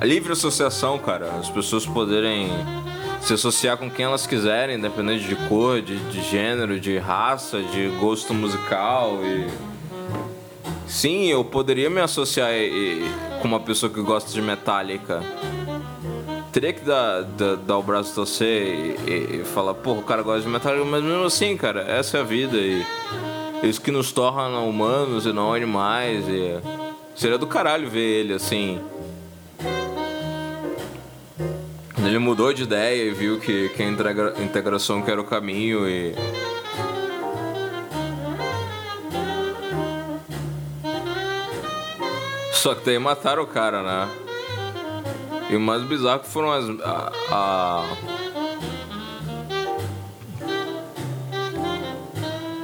É 0.00 0.06
livre 0.06 0.32
associação, 0.32 0.98
cara. 0.98 1.30
As 1.38 1.48
pessoas 1.48 1.86
poderem 1.86 2.48
se 3.20 3.32
associar 3.32 3.76
com 3.76 3.90
quem 3.90 4.04
elas 4.04 4.26
quiserem, 4.26 4.76
independente 4.76 5.26
de 5.26 5.34
cor, 5.48 5.80
de, 5.80 5.96
de 6.10 6.22
gênero, 6.22 6.78
de 6.78 6.98
raça, 6.98 7.62
de 7.62 7.88
gosto 8.00 8.34
musical 8.34 9.20
e. 9.24 9.46
Sim, 10.86 11.26
eu 11.26 11.44
poderia 11.44 11.90
me 11.90 12.00
associar 12.00 12.52
e, 12.52 12.68
e, 12.68 13.10
com 13.42 13.48
uma 13.48 13.58
pessoa 13.58 13.90
que 13.90 14.00
gosta 14.00 14.30
de 14.30 14.40
Metallica. 14.40 15.20
Teria 16.52 16.72
que 16.72 16.84
dar, 16.84 17.22
dar, 17.22 17.56
dar 17.56 17.78
o 17.78 17.82
braço 17.82 18.14
torcer 18.14 18.96
e, 19.06 19.40
e, 19.40 19.44
falar, 19.44 19.74
porra, 19.74 19.98
o 19.98 20.04
cara 20.04 20.22
gosta 20.22 20.42
de 20.42 20.48
Metallica, 20.48 20.84
mas 20.84 21.02
mesmo 21.02 21.24
assim, 21.24 21.56
cara, 21.56 21.82
essa 21.82 22.18
é 22.18 22.20
a 22.20 22.24
vida 22.24 22.56
e 22.56 22.86
isso 23.62 23.80
que 23.80 23.90
nos 23.90 24.12
torna 24.12 24.60
humanos 24.60 25.26
e 25.26 25.32
não 25.32 25.52
animais. 25.52 26.24
E 26.28 26.85
seria 27.16 27.38
do 27.38 27.46
caralho 27.46 27.88
ver 27.88 28.20
ele 28.20 28.34
assim. 28.34 28.80
Ele 31.98 32.18
mudou 32.18 32.52
de 32.52 32.62
ideia 32.62 33.02
e 33.02 33.10
viu 33.10 33.40
que, 33.40 33.68
que 33.70 33.82
a 33.82 33.88
integra 33.88 34.34
integração 34.40 35.02
que 35.02 35.10
era 35.10 35.20
o 35.20 35.24
caminho 35.24 35.88
e. 35.88 36.14
Só 42.52 42.74
que 42.74 42.84
daí 42.84 42.98
mataram 42.98 43.42
o 43.42 43.46
cara, 43.46 43.82
né? 43.82 44.08
E 45.50 45.56
o 45.56 45.60
mais 45.60 45.82
bizarro 45.82 46.22
foram 46.24 46.52
as. 46.52 46.64
A, 46.80 47.12
a, 47.30 48.25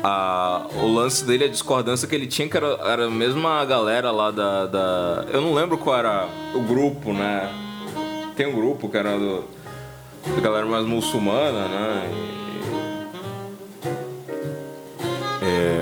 a, 0.02 0.66
o 0.74 0.86
lance 0.92 1.24
dele, 1.24 1.44
a 1.44 1.48
discordância 1.48 2.08
que 2.08 2.14
ele 2.14 2.26
tinha, 2.26 2.48
que 2.48 2.56
era, 2.56 2.78
era 2.84 3.06
a 3.06 3.10
mesma 3.10 3.64
galera 3.64 4.10
lá 4.10 4.30
da, 4.30 4.66
da. 4.66 5.26
Eu 5.32 5.40
não 5.40 5.54
lembro 5.54 5.78
qual 5.78 5.96
era 5.96 6.28
o 6.54 6.60
grupo, 6.60 7.12
né? 7.12 7.50
Tem 8.34 8.46
um 8.46 8.52
grupo 8.52 8.88
que 8.88 8.96
era 8.96 9.16
do, 9.18 9.44
da 10.34 10.40
galera 10.40 10.66
mais 10.66 10.84
muçulmana, 10.84 11.68
né? 11.68 12.10
E, 15.40 15.44
é, 15.44 15.82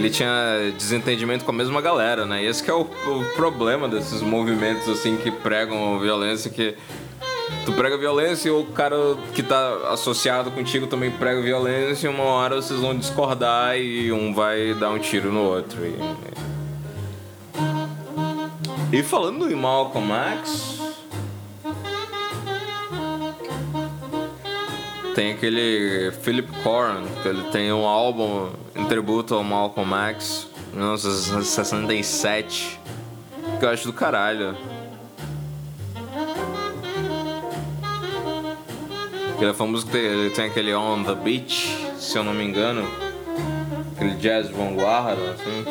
ele 0.00 0.10
tinha 0.10 0.72
desentendimento 0.76 1.44
com 1.44 1.50
a 1.50 1.54
mesma 1.54 1.80
galera, 1.80 2.24
né? 2.24 2.42
E 2.42 2.46
esse 2.46 2.62
que 2.62 2.70
é 2.70 2.74
o, 2.74 2.80
o, 2.80 3.24
problema 3.36 3.86
desses 3.86 4.22
movimentos 4.22 4.88
assim 4.88 5.16
que 5.18 5.30
pregam 5.30 5.98
violência, 6.00 6.50
que 6.50 6.74
tu 7.66 7.72
prega 7.74 7.98
violência 7.98 8.48
e 8.48 8.50
o 8.50 8.64
cara 8.64 8.96
que 9.34 9.42
tá 9.42 9.90
associado 9.90 10.50
contigo 10.50 10.86
também 10.86 11.10
prega 11.10 11.42
violência 11.42 12.06
e 12.06 12.10
uma 12.10 12.24
hora 12.24 12.56
vocês 12.56 12.80
vão 12.80 12.96
discordar 12.96 13.78
e 13.78 14.10
um 14.10 14.32
vai 14.32 14.72
dar 14.74 14.90
um 14.90 14.98
tiro 14.98 15.30
no 15.30 15.42
outro. 15.42 15.78
E, 15.84 15.94
e 18.98 19.02
falando 19.02 19.50
em 19.50 19.54
Malcolm 19.54 20.10
X, 20.40 20.79
tem 25.20 25.32
aquele 25.32 26.12
Philip 26.22 26.50
Corrin, 26.62 27.04
que 27.22 27.28
ele 27.28 27.42
tem 27.50 27.70
um 27.70 27.84
álbum 27.84 28.48
em 28.74 28.86
tributo 28.86 29.34
ao 29.34 29.44
Malcolm 29.44 29.94
X, 30.12 30.48
1967, 30.72 32.80
que 33.58 33.64
eu 33.66 33.68
acho 33.68 33.86
do 33.86 33.92
caralho. 33.92 34.56
Ele 39.38 39.50
é 39.50 39.52
famoso 39.52 39.86
que 39.86 39.98
ele 39.98 40.30
tem 40.30 40.46
aquele 40.46 40.74
On 40.74 41.04
the 41.04 41.14
Beach, 41.14 41.86
se 41.98 42.16
eu 42.16 42.24
não 42.24 42.32
me 42.32 42.42
engano, 42.42 42.88
aquele 43.94 44.14
jazz 44.14 44.48
vanguarda, 44.48 45.32
assim. 45.32 45.66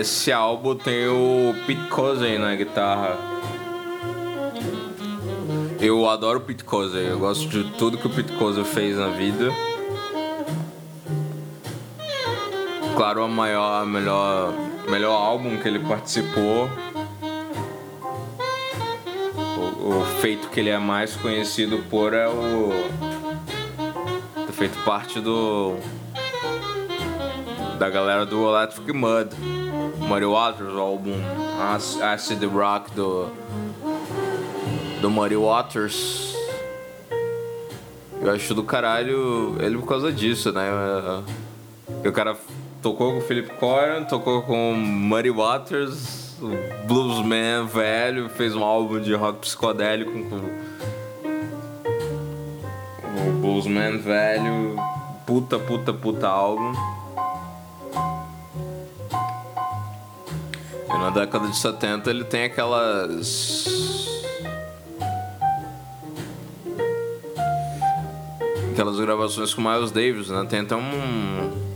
Nesse 0.00 0.32
álbum 0.32 0.74
tem 0.74 1.08
o 1.08 1.54
Pete 1.66 1.88
Cozen 1.88 2.38
na 2.38 2.54
guitarra. 2.54 3.18
Eu 5.78 6.08
adoro 6.08 6.38
o 6.38 6.42
Pete 6.42 6.64
Cozen, 6.64 7.02
eu 7.02 7.18
gosto 7.18 7.46
de 7.46 7.64
tudo 7.72 7.98
que 7.98 8.06
o 8.06 8.10
Pete 8.10 8.32
Cozen 8.32 8.64
fez 8.64 8.96
na 8.96 9.08
vida. 9.08 9.52
Claro, 12.96 13.26
o 13.26 13.28
maior, 13.28 13.84
melhor, 13.84 14.54
melhor 14.88 15.12
álbum 15.12 15.58
que 15.58 15.68
ele 15.68 15.80
participou. 15.80 16.70
O 19.82 20.02
feito 20.22 20.48
que 20.48 20.60
ele 20.60 20.70
é 20.70 20.78
mais 20.78 21.14
conhecido 21.14 21.84
por 21.90 22.14
é 22.14 22.26
o. 22.26 22.70
ter 24.46 24.52
feito 24.52 24.82
parte 24.82 25.20
do 25.20 25.76
da 27.80 27.88
galera 27.88 28.26
do 28.26 28.46
Electric 28.46 28.92
Mud, 28.92 29.30
Muddy 30.10 30.26
Waters, 30.26 30.74
o 30.74 30.80
álbum 30.80 31.14
Acid 32.02 32.42
Rock 32.42 32.90
do, 32.96 33.30
do 35.00 35.08
Muddy 35.08 35.36
Waters. 35.36 36.34
Eu 38.20 38.32
acho 38.32 38.52
do 38.52 38.64
caralho 38.64 39.54
ele 39.60 39.78
por 39.78 39.86
causa 39.86 40.12
disso, 40.12 40.50
né? 40.50 40.68
O 42.04 42.10
cara 42.10 42.36
tocou 42.82 43.12
com 43.12 43.18
o 43.18 43.20
Philip 43.20 43.50
Corrin, 43.54 44.02
tocou 44.08 44.42
com 44.42 44.74
Muddy 44.74 45.30
Waters, 45.30 46.36
o 46.42 46.86
bluesman 46.88 47.66
velho, 47.66 48.28
fez 48.30 48.56
um 48.56 48.64
álbum 48.64 49.00
de 49.00 49.14
rock 49.14 49.38
psicodélico 49.38 50.10
com 50.10 50.40
o 53.28 53.32
bluesman 53.40 53.96
velho, 53.98 54.74
puta, 55.24 55.56
puta, 55.56 55.92
puta 55.92 56.26
álbum. 56.26 56.99
E 60.92 60.98
na 60.98 61.10
década 61.10 61.46
de 61.46 61.56
70 61.56 62.10
ele 62.10 62.24
tem 62.24 62.44
aquelas. 62.44 64.08
Aquelas 68.72 68.98
gravações 68.98 69.54
com 69.54 69.62
Miles 69.62 69.92
Davis, 69.92 70.28
né? 70.28 70.44
Tem 70.48 70.60
até 70.60 70.74
um. 70.74 71.70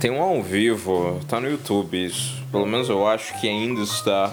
Tem 0.00 0.10
um 0.10 0.20
ao 0.20 0.42
vivo, 0.42 1.20
tá 1.28 1.40
no 1.40 1.48
YouTube 1.48 2.04
isso. 2.04 2.42
Pelo 2.50 2.66
menos 2.66 2.88
eu 2.88 3.06
acho 3.06 3.40
que 3.40 3.48
ainda 3.48 3.82
está. 3.82 4.32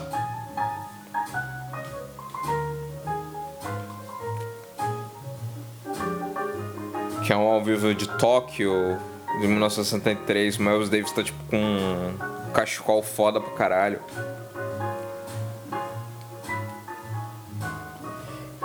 Que 7.25 7.31
é 7.31 7.37
um 7.37 7.47
ao 7.47 7.63
vivo 7.63 7.93
de 7.93 8.07
Tóquio 8.17 8.99
de 9.39 9.47
1963, 9.47 10.57
Miles 10.57 10.89
Davis 10.89 11.11
tá 11.11 11.23
tipo 11.23 11.37
com 11.49 11.57
um 11.57 12.51
cachecol 12.51 13.01
foda 13.01 13.41
pra 13.41 13.53
caralho. 13.53 13.99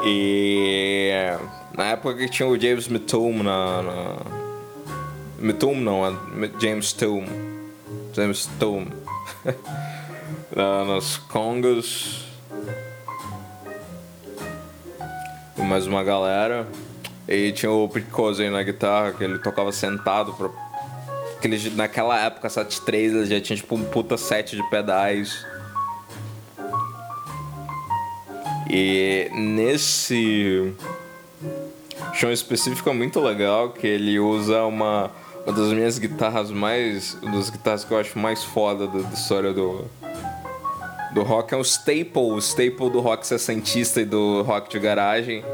E 0.05 1.13
na 1.77 1.87
época 1.87 2.17
que 2.17 2.29
tinha 2.29 2.49
o 2.49 2.59
James 2.59 2.89
Mitchum 2.89 3.43
na. 3.43 3.83
na 3.83 5.53
não, 5.81 6.03
James 6.61 6.93
Toom. 6.93 7.25
James 8.15 8.49
Toom. 8.59 8.87
nas 10.55 11.17
congas. 11.17 12.25
E 15.57 15.63
mais 15.63 15.87
uma 15.87 16.03
galera. 16.03 16.67
E 17.29 17.53
tinha 17.53 17.71
o 17.71 17.87
Picose 17.87 18.49
na 18.49 18.63
guitarra, 18.63 19.13
que 19.13 19.23
ele 19.23 19.39
tocava 19.39 19.71
sentado. 19.71 20.33
Pra... 20.33 20.49
Naquela 21.75 22.19
época, 22.19 22.49
7.3, 22.49 22.95
ele 22.95 23.27
já 23.27 23.41
tinha 23.41 23.57
tipo 23.57 23.75
um 23.75 23.85
puta 23.85 24.17
set 24.17 24.57
de 24.57 24.63
pedais. 24.71 25.45
E 28.71 29.31
nesse 29.35 30.73
show 32.15 32.33
específico 32.33 32.89
é 32.89 32.93
muito 32.95 33.21
legal 33.21 33.71
que 33.71 33.87
ele 33.87 34.19
usa 34.19 34.65
uma, 34.65 35.11
uma 35.47 35.53
das 35.53 35.73
minhas 35.73 35.99
guitarras 35.99 36.51
mais. 36.51 37.15
Uma 37.23 37.37
das 37.37 37.51
guitarras 37.51 37.85
que 37.85 37.93
eu 37.93 37.99
acho 37.99 38.19
mais 38.19 38.43
foda 38.43 38.87
da, 38.87 39.01
da 39.01 39.15
história 39.15 39.53
do, 39.53 39.85
do 41.13 41.23
rock. 41.23 41.53
É 41.53 41.57
um 41.59 41.63
staple, 41.63 42.11
o 42.15 42.39
staple 42.39 42.91
do 42.91 43.01
rock 43.01 43.27
sessentista 43.27 44.01
e 44.01 44.07
do 44.07 44.41
rock 44.43 44.71
de 44.71 44.79
garagem 44.79 45.45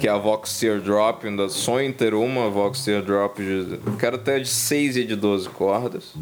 que 0.00 0.08
é 0.08 0.10
a 0.10 0.16
Vox 0.16 0.58
Teardrop, 0.58 1.26
ainda 1.26 1.50
sonho 1.50 1.92
ter 1.92 2.14
uma 2.14 2.48
Vox 2.48 2.82
Teardrop, 2.82 3.36
de, 3.36 3.78
quero 3.98 4.16
até 4.16 4.38
de 4.38 4.48
6 4.48 4.96
e 4.96 5.04
de 5.04 5.14
12 5.14 5.50
cordas. 5.50 6.14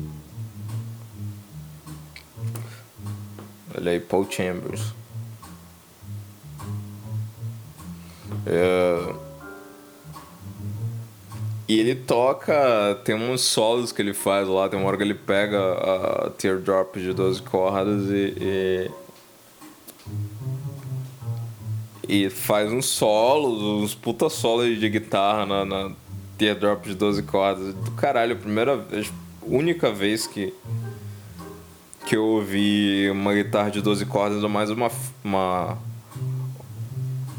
Olha 3.77 3.93
aí, 3.93 4.01
Paul 4.01 4.27
Chambers. 4.29 4.93
É... 8.45 9.15
E 11.69 11.79
ele 11.79 11.95
toca, 11.95 12.99
tem 13.05 13.15
uns 13.15 13.43
solos 13.43 13.93
que 13.93 14.03
ele 14.03 14.15
faz 14.15 14.49
lá, 14.49 14.69
tem 14.69 14.77
uma 14.77 14.89
hora 14.89 14.97
que 14.97 15.05
ele 15.05 15.15
pega 15.15 15.59
a 15.75 16.31
Teardrop 16.31 16.97
de 16.97 17.13
12 17.13 17.43
cordas 17.43 18.11
e, 18.11 18.35
e 18.41 18.91
E 22.09 22.31
faz 22.31 22.73
uns 22.73 22.87
solos, 22.87 23.63
uns 23.85 23.95
puta 23.95 24.31
solos 24.31 24.79
de 24.79 24.89
guitarra 24.89 25.45
na, 25.45 25.65
na 25.65 25.93
Teardrop 26.39 26.87
de 26.87 26.95
12 26.95 27.23
cordas. 27.25 27.75
Do 27.75 27.91
caralho, 27.93 28.33
a 28.33 28.39
primeira 28.39 28.77
vez, 28.77 29.13
única 29.43 29.93
vez 29.93 30.27
que 30.27 30.55
que 32.07 32.17
eu 32.17 32.25
ouvi 32.25 33.11
uma 33.11 33.35
guitarra 33.35 33.71
de 33.71 33.83
12 33.83 34.07
cordas 34.07 34.43
ou 34.43 34.49
mais 34.49 34.71
uma 34.71 34.91
uma 35.23 35.77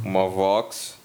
uma 0.05 0.29
Vox 0.29 0.99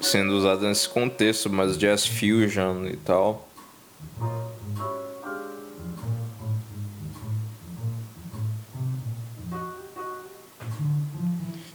sendo 0.00 0.32
usada 0.32 0.66
nesse 0.66 0.88
contexto, 0.88 1.50
mas 1.50 1.76
jazz 1.76 2.06
fusion 2.06 2.86
e 2.86 2.96
tal. 2.96 3.49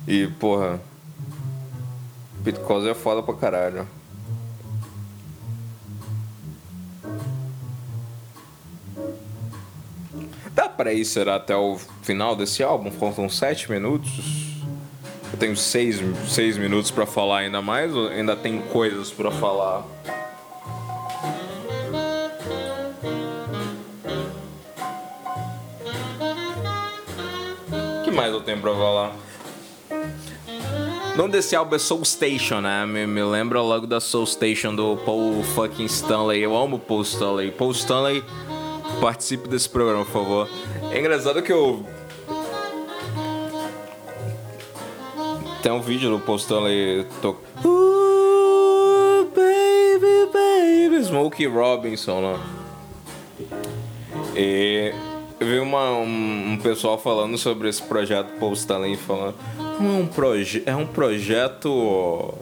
E, 0.07 0.27
porra, 0.39 0.79
Cose 2.65 2.89
é 2.89 2.93
foda 2.93 3.23
pra 3.23 3.33
caralho. 3.33 3.87
Dá 10.51 10.69
pra 10.69 10.93
ir, 10.93 11.03
será, 11.05 11.35
até 11.35 11.55
o 11.55 11.77
final 12.03 12.35
desse 12.35 12.63
álbum? 12.63 12.91
Faltam 12.91 13.27
sete 13.27 13.69
minutos? 13.71 14.55
Eu 15.33 15.39
tenho 15.39 15.57
seis, 15.57 15.99
seis 16.27 16.57
minutos 16.57 16.91
pra 16.91 17.05
falar 17.05 17.39
ainda 17.39 17.61
mais 17.61 17.95
ou 17.95 18.07
ainda 18.07 18.35
tem 18.35 18.61
coisas 18.61 19.11
pra 19.11 19.31
falar? 19.31 19.83
O 27.99 28.03
que 28.03 28.11
mais 28.11 28.31
eu 28.31 28.41
tenho 28.41 28.61
pra 28.61 28.73
falar? 28.73 29.24
O 31.15 31.17
nome 31.17 31.32
desse 31.32 31.56
álbum 31.56 31.78
é 31.78 31.80
Soul 31.80 32.04
Station, 32.04 32.60
né? 32.60 32.86
Me, 32.86 33.08
me 33.08 33.23
lembra 33.23 33.62
logo 33.62 33.88
da 33.88 34.01
Soul 34.01 34.25
Station 34.25 34.75
do 34.75 34.97
Paul 34.97 35.41
fucking 35.56 35.86
Stanley. 35.86 36.41
Eu 36.41 36.54
amo 36.58 36.78
Paul 36.78 37.04
Stanley. 37.04 37.51
Paul 37.51 37.71
Stanley, 37.71 38.21
participe 38.99 39.47
desse 39.47 39.69
programa, 39.69 40.04
por 40.04 40.12
favor. 40.12 40.49
É 40.91 40.99
engraçado 40.99 41.41
que 41.41 41.54
eu. 41.54 41.86
Tem 45.63 45.71
um 45.71 45.80
vídeo 45.80 46.10
do 46.10 46.19
Paul 46.19 46.36
Stanley 46.36 47.08
to... 47.21 47.38
Ooh, 47.63 49.32
baby, 49.34 50.30
baby. 50.34 51.01
Smokey 51.01 51.47
Robinson 51.47 52.19
lá. 52.19 52.45
E 54.36 54.93
eu 55.39 55.47
vi 55.47 55.60
uma, 55.60 55.91
um, 55.91 56.51
um, 56.51 56.58
pessoal 56.58 56.97
falando 56.97 57.38
sobre 57.38 57.69
esse 57.69 57.82
projeto 57.82 58.38
Paul 58.38 58.51
Stanley 58.51 58.97
falando 58.97 59.36
é 59.79 59.83
um, 59.83 60.07
proje 60.07 60.63
é 60.65 60.75
um 60.75 60.88
projeto. 60.88 62.33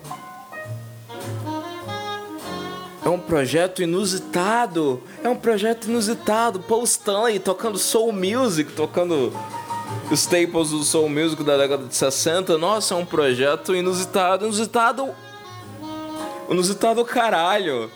É 3.04 3.10
um 3.10 3.19
projeto 3.19 3.82
inusitado. 3.82 5.02
É 5.24 5.30
um 5.30 5.36
projeto 5.36 5.86
inusitado. 5.86 6.60
Paul 6.60 6.84
Stanley 6.84 7.39
tocando 7.39 7.78
soul 7.78 8.13
music, 8.13 8.72
tocando 8.74 9.34
staples 10.12 10.69
do 10.69 10.84
soul 10.84 11.10
music 11.10 11.43
da 11.43 11.58
década 11.58 11.86
de 11.86 11.96
60. 11.96 12.58
Nossa, 12.58 12.93
é 12.93 12.98
um 12.98 13.06
projeto 13.06 13.76
inusitado. 13.76 14.46
Inusitado. 14.46 15.10
Inusitado 16.50 17.04
caralho. 17.04 17.89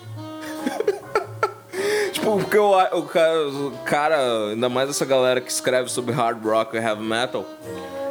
tipo, 2.11 2.37
porque 2.39 2.57
o, 2.57 2.71
o, 2.71 3.03
cara, 3.03 3.47
o 3.47 3.71
cara, 3.85 4.49
ainda 4.49 4.67
mais 4.67 4.89
essa 4.89 5.05
galera 5.05 5.39
que 5.39 5.51
escreve 5.51 5.89
sobre 5.89 6.13
hard 6.13 6.43
rock 6.43 6.75
e 6.75 6.79
heavy 6.79 7.03
metal 7.03 7.45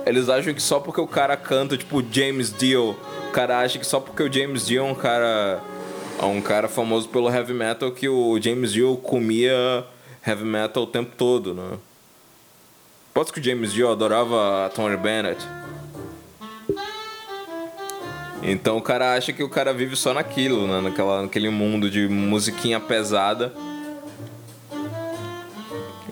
eles 0.06 0.28
acham 0.28 0.54
que 0.54 0.62
só 0.62 0.78
porque 0.78 1.00
o 1.00 1.06
cara 1.06 1.36
canta, 1.36 1.76
tipo, 1.76 2.02
James 2.10 2.56
Dio, 2.56 2.96
o 3.28 3.32
cara 3.32 3.58
acha 3.58 3.76
que 3.76 3.86
só 3.86 3.98
porque 3.98 4.22
o 4.22 4.32
James 4.32 4.66
Dio 4.66 4.80
é 4.80 4.84
um 4.84 4.94
cara. 4.94 5.60
É 6.18 6.24
um 6.24 6.40
cara 6.40 6.66
famoso 6.66 7.08
pelo 7.10 7.28
heavy 7.28 7.52
metal 7.52 7.90
que 7.90 8.08
o 8.08 8.40
James 8.40 8.72
Dio 8.72 8.96
comia 8.96 9.84
heavy 10.26 10.44
metal 10.44 10.84
o 10.84 10.86
tempo 10.86 11.12
todo, 11.14 11.52
né? 11.52 11.76
Pode 13.12 13.32
que 13.32 13.40
o 13.40 13.42
James 13.42 13.72
Dio 13.72 13.90
adorava 13.90 14.64
a 14.64 14.70
Tony 14.70 14.96
Bennett. 14.96 15.44
Então 18.42 18.78
o 18.78 18.82
cara 18.82 19.14
acha 19.14 19.30
que 19.30 19.42
o 19.42 19.48
cara 19.48 19.74
vive 19.74 19.94
só 19.94 20.14
naquilo, 20.14 20.66
né? 20.66 20.80
Naquela, 20.80 21.22
naquele 21.22 21.50
mundo 21.50 21.90
de 21.90 22.08
musiquinha 22.08 22.80
pesada 22.80 23.52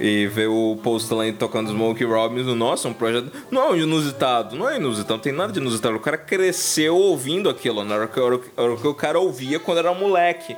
e 0.06 0.26
ver 0.26 0.48
o 0.48 0.76
Post 0.82 1.14
Lane 1.14 1.32
tocando 1.32 1.70
Smokey 1.70 2.04
Robinson, 2.04 2.54
nossa, 2.54 2.86
um 2.88 2.92
projeto. 2.92 3.32
Não 3.50 3.72
é 3.72 3.78
inusitado, 3.78 4.54
não 4.54 4.68
é 4.68 4.76
inusitado, 4.76 5.14
não 5.14 5.18
tem 5.18 5.32
nada 5.32 5.50
de 5.50 5.58
inusitado. 5.58 5.96
O 5.96 6.00
cara 6.00 6.18
cresceu 6.18 6.94
ouvindo 6.94 7.48
aquilo, 7.48 7.82
que, 8.12 8.20
era 8.20 8.72
o 8.74 8.76
que 8.76 8.86
o 8.86 8.92
cara 8.92 9.18
ouvia 9.18 9.58
quando 9.58 9.78
era 9.78 9.94
moleque. 9.94 10.54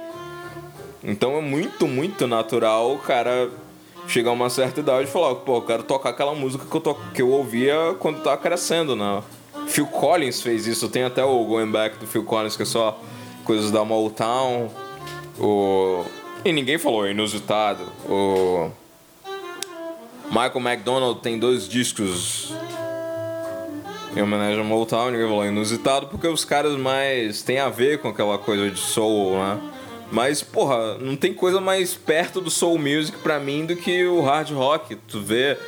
Então 1.01 1.37
é 1.37 1.41
muito, 1.41 1.87
muito 1.87 2.27
natural 2.27 2.93
o 2.93 2.99
cara 2.99 3.49
chegar 4.09 4.31
a 4.31 4.33
uma 4.33 4.51
certa 4.51 4.81
idade 4.81 5.09
e 5.09 5.13
falar, 5.13 5.37
pô, 5.37 5.59
eu 5.59 5.63
quero 5.63 5.85
tocar 5.85 6.11
aquela 6.11 6.35
música 6.35 6.65
que 6.69 6.77
eu, 6.77 6.81
to 6.81 6.97
que 7.15 7.23
eu 7.23 7.31
ouvia 7.31 7.95
quando 8.01 8.23
tava 8.23 8.39
crescendo, 8.39 8.97
né? 8.97 9.23
Phil 9.69 9.87
Collins 9.87 10.43
fez 10.43 10.67
isso, 10.67 10.89
tem 10.89 11.05
até 11.05 11.25
o 11.25 11.45
Going 11.45 11.71
Back 11.71 11.99
do 11.99 12.07
Phil 12.09 12.25
Collins, 12.25 12.57
que 12.57 12.65
é 12.65 12.67
só 12.67 13.01
coisas 13.45 13.71
da 13.71 13.85
Motown. 13.85 14.69
O... 15.39 16.05
E 16.45 16.53
ninguém 16.53 16.79
falou 16.79 17.07
inusitado. 17.07 17.85
O... 18.09 18.73
Michael 20.29 20.61
McDonald 20.61 21.21
tem 21.21 21.39
dois 21.39 21.69
discos 21.69 22.53
em 24.17 24.23
homenagem 24.23 24.59
ao 24.59 24.65
Motown, 24.65 25.11
ninguém 25.11 25.29
falou 25.29 25.45
inusitado, 25.45 26.07
porque 26.07 26.27
os 26.27 26.43
caras 26.43 26.75
mais 26.77 27.43
tem 27.43 27.59
a 27.59 27.69
ver 27.69 28.01
com 28.01 28.09
aquela 28.09 28.39
coisa 28.39 28.71
de 28.71 28.81
soul, 28.81 29.35
né? 29.35 29.61
Mas, 30.11 30.43
porra, 30.43 30.97
não 30.99 31.17
tem 31.17 31.35
coisa 31.35 31.61
mais 31.61 31.95
perto 31.95 32.41
do 32.41 32.51
soul 32.51 32.79
music 32.79 33.19
pra 33.19 33.39
mim 33.39 33.67
do 33.67 33.77
que 33.77 34.07
o 34.07 34.23
hard 34.23 34.51
rock. 34.53 34.95
Tu 34.95 35.21
vê 35.21 35.59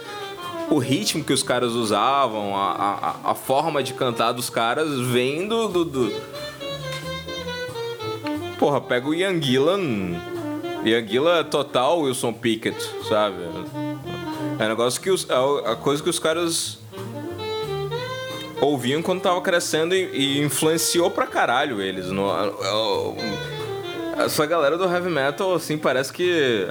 o 0.70 0.78
ritmo 0.78 1.24
que 1.24 1.32
os 1.32 1.42
caras 1.42 1.72
usavam, 1.72 2.56
a, 2.56 3.16
a, 3.24 3.30
a 3.32 3.34
forma 3.34 3.82
de 3.82 3.92
cantar 3.94 4.32
dos 4.32 4.48
caras 4.48 4.98
vem 5.08 5.46
do, 5.46 5.68
do, 5.68 5.84
do... 5.84 6.12
Porra, 8.58 8.80
pega 8.80 9.08
o 9.08 9.14
Ian 9.14 9.42
Gillan. 9.42 10.20
Ian 10.84 11.06
Gillan 11.06 11.40
é 11.40 11.44
total 11.44 12.00
Wilson 12.00 12.32
Pickett, 12.32 12.78
sabe? 13.08 13.36
É 14.58 14.64
um 14.64 14.68
negócio 14.68 15.00
que 15.00 15.10
os, 15.10 15.26
é 15.28 15.70
a 15.70 15.76
coisa 15.76 16.02
que 16.02 16.10
os 16.10 16.18
caras 16.18 16.78
ouviam 18.60 19.00
quando 19.02 19.20
tava 19.20 19.40
crescendo 19.40 19.94
e, 19.94 20.10
e 20.12 20.42
influenciou 20.42 21.10
pra 21.10 21.26
caralho 21.26 21.80
eles. 21.80 22.06
No, 22.06 22.28
essa 24.18 24.44
galera 24.46 24.76
do 24.76 24.84
heavy 24.84 25.10
metal, 25.10 25.54
assim, 25.54 25.78
parece 25.78 26.12
que. 26.12 26.66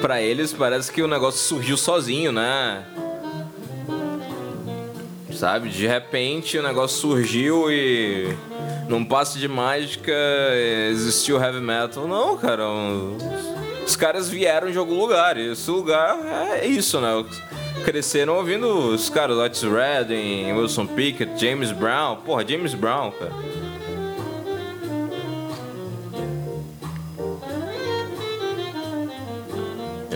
Pra 0.00 0.20
eles, 0.20 0.52
parece 0.52 0.92
que 0.92 1.02
o 1.02 1.08
negócio 1.08 1.40
surgiu 1.40 1.78
sozinho, 1.78 2.30
né? 2.30 2.84
Sabe? 5.32 5.70
De 5.70 5.86
repente 5.86 6.58
o 6.58 6.62
negócio 6.62 6.98
surgiu 6.98 7.70
e. 7.70 8.36
Num 8.88 9.02
passe 9.02 9.38
de 9.38 9.48
mágica 9.48 10.12
existiu 10.90 11.42
heavy 11.42 11.60
metal. 11.60 12.06
Não, 12.06 12.36
cara. 12.36 12.68
Um, 12.68 13.16
os 13.86 13.96
caras 13.96 14.28
vieram 14.28 14.70
de 14.70 14.78
algum 14.78 14.98
lugar. 14.98 15.36
E 15.36 15.52
esse 15.52 15.70
lugar 15.70 16.18
é 16.60 16.66
isso, 16.66 17.00
né? 17.00 17.24
Cresceram 17.84 18.36
ouvindo 18.36 18.66
os 18.66 19.10
caras, 19.10 19.36
Otis 19.36 19.62
Redding, 19.62 20.52
Wilson 20.52 20.86
Pickett, 20.86 21.38
James 21.38 21.70
Brown. 21.72 22.16
Porra, 22.16 22.46
James 22.46 22.74
Brown, 22.74 23.10
cara. 23.10 23.32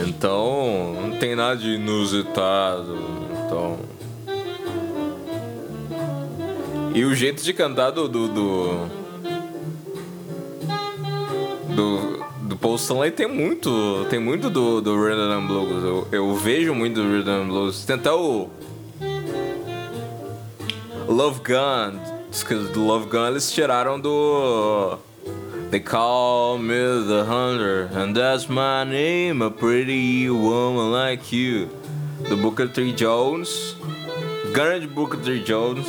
Então, 0.07 0.95
não 1.01 1.19
tem 1.19 1.37
nada 1.37 1.57
de 1.57 1.75
inusitado. 1.75 2.99
Então. 3.45 3.79
E 6.95 7.05
o 7.05 7.15
jeito 7.15 7.43
de 7.43 7.53
cantar 7.53 7.91
do. 7.91 8.09
do, 8.09 8.29
do, 8.29 8.87
do 11.75 12.18
Paul 12.57 12.77
Stanley 12.77 13.11
tem 13.11 13.27
muito, 13.27 14.07
tem 14.09 14.19
muito 14.19 14.49
do, 14.49 14.81
do 14.81 14.97
Rhythm 14.97 15.33
and 15.33 15.47
Blues. 15.47 15.85
Eu, 15.85 16.09
eu 16.11 16.35
vejo 16.35 16.75
muito 16.75 17.03
do 17.03 17.11
Rhythm 17.11 17.43
and 17.43 17.47
Blues. 17.49 17.85
Tem 17.85 17.97
até 17.97 18.13
o 18.13 18.49
Love 21.07 21.41
Gun, 21.41 21.99
do 22.73 22.85
Love 22.85 23.09
Gun 23.09 23.27
eles 23.27 23.51
tiraram 23.51 23.99
do 23.99 24.99
They 25.71 25.81
call 25.81 26.59
me 26.59 26.75
the 27.07 27.25
hunter, 27.25 27.91
and 27.95 28.15
that's 28.15 28.49
my 28.49 28.85
name, 28.85 29.43
a 29.43 29.51
pretty 29.51 30.31
woman 30.31 30.91
like 30.91 31.31
you. 31.31 31.69
Do 32.27 32.37
Booker 32.37 32.67
T. 32.67 32.93
Jones, 32.93 33.77
grande 34.55 34.87
Booker 34.87 35.19
T. 35.19 35.41
Jones. 35.41 35.87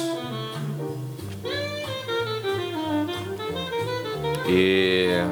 E 4.47 5.23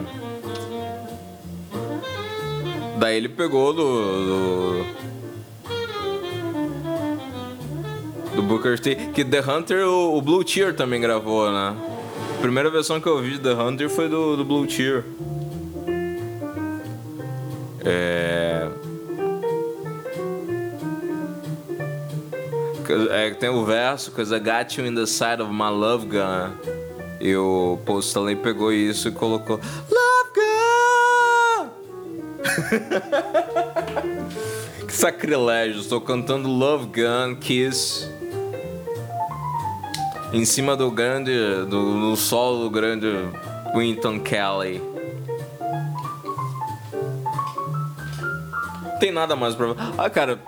Daí 2.98 3.18
ele 3.18 3.30
pegou 3.30 3.74
do, 3.74 3.84
do, 3.84 4.86
Do 8.38 8.44
Booker 8.44 8.80
T. 8.80 8.96
Que 9.14 9.26
The 9.26 9.42
Hunter, 9.42 9.88
o, 9.88 10.16
o 10.16 10.22
Blue 10.22 10.44
Tear 10.44 10.72
também 10.72 11.02
gravou, 11.02 11.52
né? 11.52 11.76
A 12.38 12.40
primeira 12.40 12.70
versão 12.70 13.02
que 13.02 13.08
eu 13.08 13.20
vi 13.20 13.32
de 13.32 13.40
The 13.40 13.54
Hunter 13.54 13.90
foi 13.90 14.08
do, 14.08 14.38
do 14.38 14.46
Blue 14.46 14.68
Tear. 14.68 15.04
É... 17.84 18.70
é. 23.10 23.32
Tem 23.32 23.50
o 23.50 23.66
verso, 23.66 24.12
Cause 24.12 24.32
I 24.32 24.40
got 24.40 24.78
you 24.78 24.86
in 24.86 24.94
the 24.94 25.08
side 25.08 25.42
of 25.42 25.52
my 25.52 25.70
love 25.72 26.06
gun. 26.06 26.54
E 27.20 27.36
o 27.36 27.80
Stanley 28.02 28.36
pegou 28.36 28.72
isso 28.72 29.08
e 29.08 29.12
colocou! 29.12 29.60
Que 34.88 34.94
sacrilégio, 34.94 35.80
estou 35.82 36.02
cantando 36.02 36.48
Love 36.50 36.88
Gun, 36.88 37.36
Kiss. 37.36 38.10
Em 40.34 40.44
cima 40.46 40.76
do 40.76 40.92
grande, 40.92 41.32
do, 41.70 42.10
do 42.10 42.16
solo 42.16 42.64
do 42.64 42.70
grande 42.70 43.08
Winton 43.76 44.20
Kelly. 44.20 44.82
Tem 49.00 49.12
nada 49.12 49.36
mais 49.36 49.56
pra. 49.56 49.76
Ah, 49.98 50.10
cara, 50.10 50.40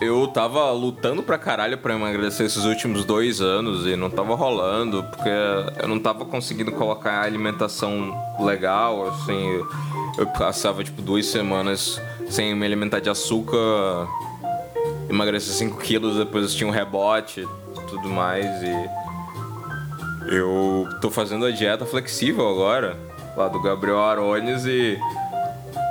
eu 0.00 0.26
tava 0.28 0.70
lutando 0.70 1.22
pra 1.22 1.38
caralho 1.38 1.78
pra 1.78 1.94
emagrecer 1.94 2.46
esses 2.46 2.64
últimos 2.64 3.04
dois 3.04 3.40
anos 3.40 3.86
e 3.86 3.96
não 3.96 4.10
tava 4.10 4.34
rolando, 4.34 5.02
porque 5.04 5.30
eu 5.80 5.88
não 5.88 5.98
tava 5.98 6.24
conseguindo 6.24 6.72
colocar 6.72 7.22
alimentação 7.22 8.14
legal, 8.40 9.08
assim. 9.08 9.60
Eu 10.16 10.26
passava, 10.26 10.84
tipo, 10.84 11.02
duas 11.02 11.26
semanas 11.26 12.00
sem 12.30 12.54
me 12.54 12.64
alimentar 12.64 13.00
de 13.00 13.10
açúcar, 13.10 14.08
emagrecer 15.08 15.52
5 15.54 15.78
quilos, 15.78 16.16
depois 16.16 16.54
tinha 16.54 16.68
um 16.68 16.72
rebote 16.72 17.46
tudo 17.94 18.08
mais 18.08 18.62
e. 18.62 18.90
Eu 20.26 20.88
tô 21.00 21.10
fazendo 21.10 21.44
a 21.44 21.50
dieta 21.50 21.84
flexível 21.84 22.48
agora, 22.48 22.96
lá 23.36 23.48
do 23.48 23.60
Gabriel 23.60 24.00
Arones 24.00 24.64
e. 24.64 24.98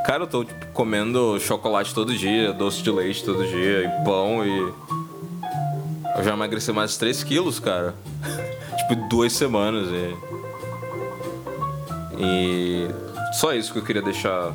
Cara, 0.05 0.23
eu 0.23 0.27
tô 0.27 0.43
tipo, 0.43 0.65
comendo 0.67 1.39
chocolate 1.39 1.93
todo 1.93 2.13
dia, 2.13 2.51
doce 2.51 2.81
de 2.81 2.91
leite 2.91 3.23
todo 3.23 3.45
dia, 3.45 3.85
e 3.85 4.03
pão 4.03 4.45
e. 4.45 4.73
Eu 6.15 6.23
já 6.23 6.33
emagreci 6.33 6.71
mais 6.71 6.91
de 6.91 6.99
3 6.99 7.23
quilos, 7.23 7.59
cara. 7.59 7.95
tipo, 8.77 8.95
duas 9.07 9.33
semanas 9.33 9.87
e. 9.87 10.15
E. 12.19 12.87
Só 13.33 13.53
isso 13.53 13.73
que 13.73 13.79
eu 13.79 13.83
queria 13.83 14.01
deixar. 14.01 14.53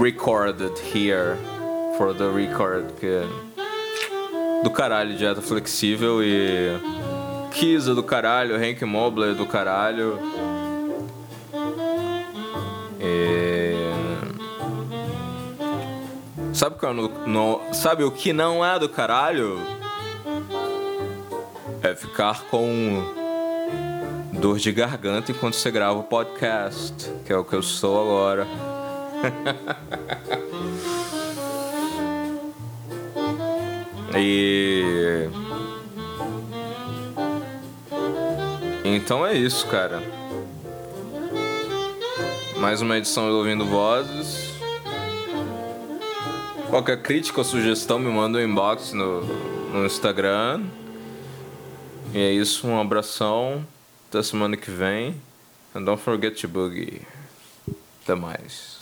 Recorded 0.00 0.72
here. 0.94 1.36
For 1.96 2.14
the 2.14 2.30
record. 2.30 2.92
Que. 2.98 3.22
Do 4.62 4.70
caralho, 4.70 5.16
dieta 5.16 5.42
flexível 5.42 6.22
e. 6.22 6.78
Kisa 7.52 7.94
do 7.94 8.02
caralho, 8.02 8.56
Hank 8.56 8.84
Mobler 8.84 9.34
do 9.34 9.46
caralho. 9.46 10.18
Sabe, 16.54 16.76
que 16.78 16.86
no, 16.86 17.60
sabe 17.72 18.04
o 18.04 18.12
que 18.12 18.32
não 18.32 18.64
é 18.64 18.78
do 18.78 18.88
caralho? 18.88 19.58
É 21.82 21.94
ficar 21.96 22.44
com 22.44 23.23
dor 24.44 24.58
de 24.58 24.70
garganta 24.72 25.32
enquanto 25.32 25.54
você 25.54 25.70
grava 25.70 25.98
o 25.98 26.02
podcast, 26.02 27.10
que 27.24 27.32
é 27.32 27.36
o 27.36 27.42
que 27.42 27.54
eu 27.54 27.62
sou 27.62 27.98
agora. 27.98 28.44
e. 34.14 35.30
Então 38.84 39.26
é 39.26 39.32
isso, 39.32 39.66
cara. 39.68 40.02
Mais 42.58 42.82
uma 42.82 42.98
edição 42.98 43.30
do 43.30 43.38
Ouvindo 43.38 43.64
Vozes. 43.64 44.52
Qualquer 46.68 47.00
crítica 47.00 47.40
ou 47.40 47.44
sugestão 47.44 47.98
me 47.98 48.10
manda 48.10 48.36
um 48.36 48.42
inbox 48.42 48.92
no, 48.92 49.22
no 49.72 49.86
Instagram. 49.86 50.64
E 52.12 52.18
é 52.18 52.30
isso, 52.30 52.68
um 52.68 52.78
abração. 52.78 53.64
Até 54.14 54.22
semana 54.22 54.56
que 54.56 54.70
vem. 54.70 55.20
And 55.74 55.84
don't 55.84 56.00
forget 56.00 56.40
to 56.40 56.46
boogie. 56.46 57.02
Até 58.04 58.14
mais. 58.14 58.73